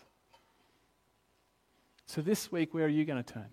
So 2.08 2.20
this 2.20 2.52
week, 2.52 2.74
where 2.74 2.84
are 2.84 2.90
you 2.90 3.06
going 3.06 3.24
to 3.24 3.34
turn? 3.34 3.48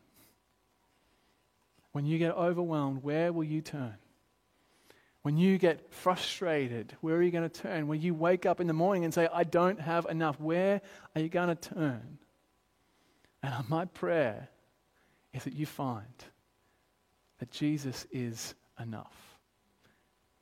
When 1.92 2.06
you 2.06 2.18
get 2.18 2.32
overwhelmed, 2.32 3.04
where 3.04 3.32
will 3.32 3.44
you 3.44 3.60
turn? 3.60 3.94
When 5.22 5.36
you 5.36 5.58
get 5.58 5.92
frustrated, 5.92 6.96
where 7.02 7.14
are 7.14 7.22
you 7.22 7.30
going 7.30 7.48
to 7.48 7.60
turn? 7.60 7.86
When 7.86 8.00
you 8.00 8.14
wake 8.14 8.46
up 8.46 8.60
in 8.60 8.66
the 8.66 8.72
morning 8.72 9.04
and 9.04 9.14
say, 9.14 9.28
I 9.32 9.44
don't 9.44 9.80
have 9.80 10.06
enough, 10.06 10.40
where 10.40 10.80
are 11.14 11.22
you 11.22 11.28
going 11.28 11.54
to 11.56 11.68
turn? 11.68 12.18
And 13.42 13.54
my 13.68 13.84
prayer 13.86 14.48
is 15.32 15.44
that 15.44 15.54
you 15.54 15.66
find 15.66 16.24
that 17.38 17.50
Jesus 17.50 18.06
is 18.10 18.54
enough. 18.78 19.38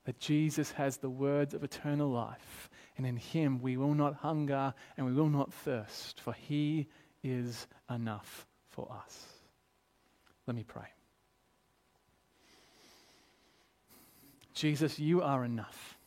That 0.04 0.18
Jesus 0.18 0.72
has 0.72 0.96
the 0.96 1.10
words 1.10 1.52
of 1.54 1.62
eternal 1.62 2.10
life, 2.10 2.70
and 2.96 3.06
in 3.06 3.16
him 3.16 3.60
we 3.60 3.76
will 3.76 3.94
not 3.94 4.14
hunger 4.14 4.72
and 4.96 5.06
we 5.06 5.12
will 5.12 5.28
not 5.28 5.52
thirst, 5.52 6.20
for 6.20 6.32
he 6.32 6.88
is 7.22 7.66
enough 7.90 8.46
for 8.70 8.90
us. 8.90 9.26
Let 10.46 10.56
me 10.56 10.64
pray. 10.64 10.86
Jesus, 14.54 14.98
you 14.98 15.22
are 15.22 15.44
enough. 15.44 15.98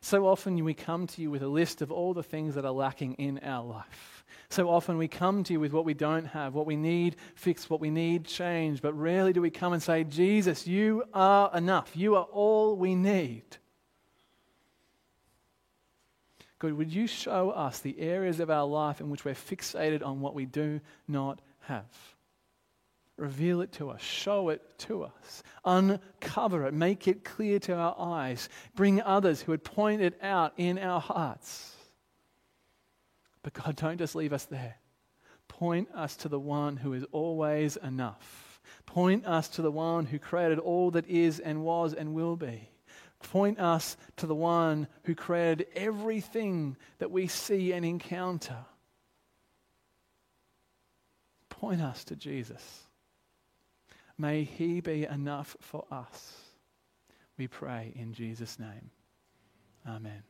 So 0.00 0.26
often 0.26 0.62
we 0.64 0.74
come 0.74 1.06
to 1.08 1.22
you 1.22 1.30
with 1.30 1.42
a 1.42 1.48
list 1.48 1.82
of 1.82 1.92
all 1.92 2.14
the 2.14 2.22
things 2.22 2.54
that 2.54 2.64
are 2.64 2.72
lacking 2.72 3.14
in 3.14 3.38
our 3.40 3.64
life. 3.64 4.13
So 4.50 4.68
often 4.68 4.98
we 4.98 5.08
come 5.08 5.42
to 5.44 5.52
you 5.52 5.60
with 5.60 5.72
what 5.72 5.84
we 5.84 5.94
don't 5.94 6.26
have, 6.26 6.54
what 6.54 6.66
we 6.66 6.76
need 6.76 7.16
fixed, 7.34 7.70
what 7.70 7.80
we 7.80 7.90
need 7.90 8.24
changed, 8.24 8.82
but 8.82 8.92
rarely 8.92 9.32
do 9.32 9.40
we 9.40 9.50
come 9.50 9.72
and 9.72 9.82
say, 9.82 10.04
Jesus, 10.04 10.66
you 10.66 11.04
are 11.12 11.50
enough. 11.54 11.96
You 11.96 12.16
are 12.16 12.24
all 12.24 12.76
we 12.76 12.94
need. 12.94 13.44
God, 16.58 16.72
would 16.74 16.92
you 16.92 17.06
show 17.06 17.50
us 17.50 17.80
the 17.80 17.98
areas 17.98 18.40
of 18.40 18.48
our 18.48 18.66
life 18.66 19.00
in 19.00 19.10
which 19.10 19.24
we're 19.24 19.34
fixated 19.34 20.04
on 20.04 20.20
what 20.20 20.34
we 20.34 20.46
do 20.46 20.80
not 21.08 21.40
have? 21.60 21.84
Reveal 23.16 23.60
it 23.60 23.72
to 23.72 23.90
us. 23.90 24.00
Show 24.00 24.48
it 24.48 24.60
to 24.78 25.04
us. 25.04 25.42
Uncover 25.64 26.66
it. 26.66 26.74
Make 26.74 27.06
it 27.06 27.22
clear 27.22 27.58
to 27.60 27.74
our 27.74 27.94
eyes. 27.98 28.48
Bring 28.74 29.00
others 29.02 29.40
who 29.40 29.52
would 29.52 29.62
point 29.62 30.02
it 30.02 30.18
out 30.22 30.52
in 30.56 30.78
our 30.78 31.00
hearts. 31.00 31.73
But 33.44 33.52
God, 33.52 33.76
don't 33.76 33.98
just 33.98 34.16
leave 34.16 34.32
us 34.32 34.46
there. 34.46 34.76
Point 35.46 35.88
us 35.94 36.16
to 36.16 36.28
the 36.28 36.40
one 36.40 36.78
who 36.78 36.94
is 36.94 37.04
always 37.12 37.76
enough. 37.76 38.60
Point 38.86 39.26
us 39.26 39.48
to 39.50 39.62
the 39.62 39.70
one 39.70 40.06
who 40.06 40.18
created 40.18 40.58
all 40.58 40.90
that 40.92 41.06
is 41.06 41.38
and 41.38 41.62
was 41.62 41.92
and 41.92 42.14
will 42.14 42.36
be. 42.36 42.70
Point 43.22 43.60
us 43.60 43.98
to 44.16 44.26
the 44.26 44.34
one 44.34 44.88
who 45.04 45.14
created 45.14 45.66
everything 45.76 46.76
that 46.98 47.10
we 47.10 47.26
see 47.26 47.72
and 47.72 47.84
encounter. 47.84 48.64
Point 51.50 51.82
us 51.82 52.02
to 52.04 52.16
Jesus. 52.16 52.82
May 54.16 54.44
he 54.44 54.80
be 54.80 55.04
enough 55.04 55.54
for 55.60 55.84
us. 55.90 56.32
We 57.36 57.46
pray 57.46 57.92
in 57.94 58.14
Jesus' 58.14 58.58
name. 58.58 58.90
Amen. 59.86 60.22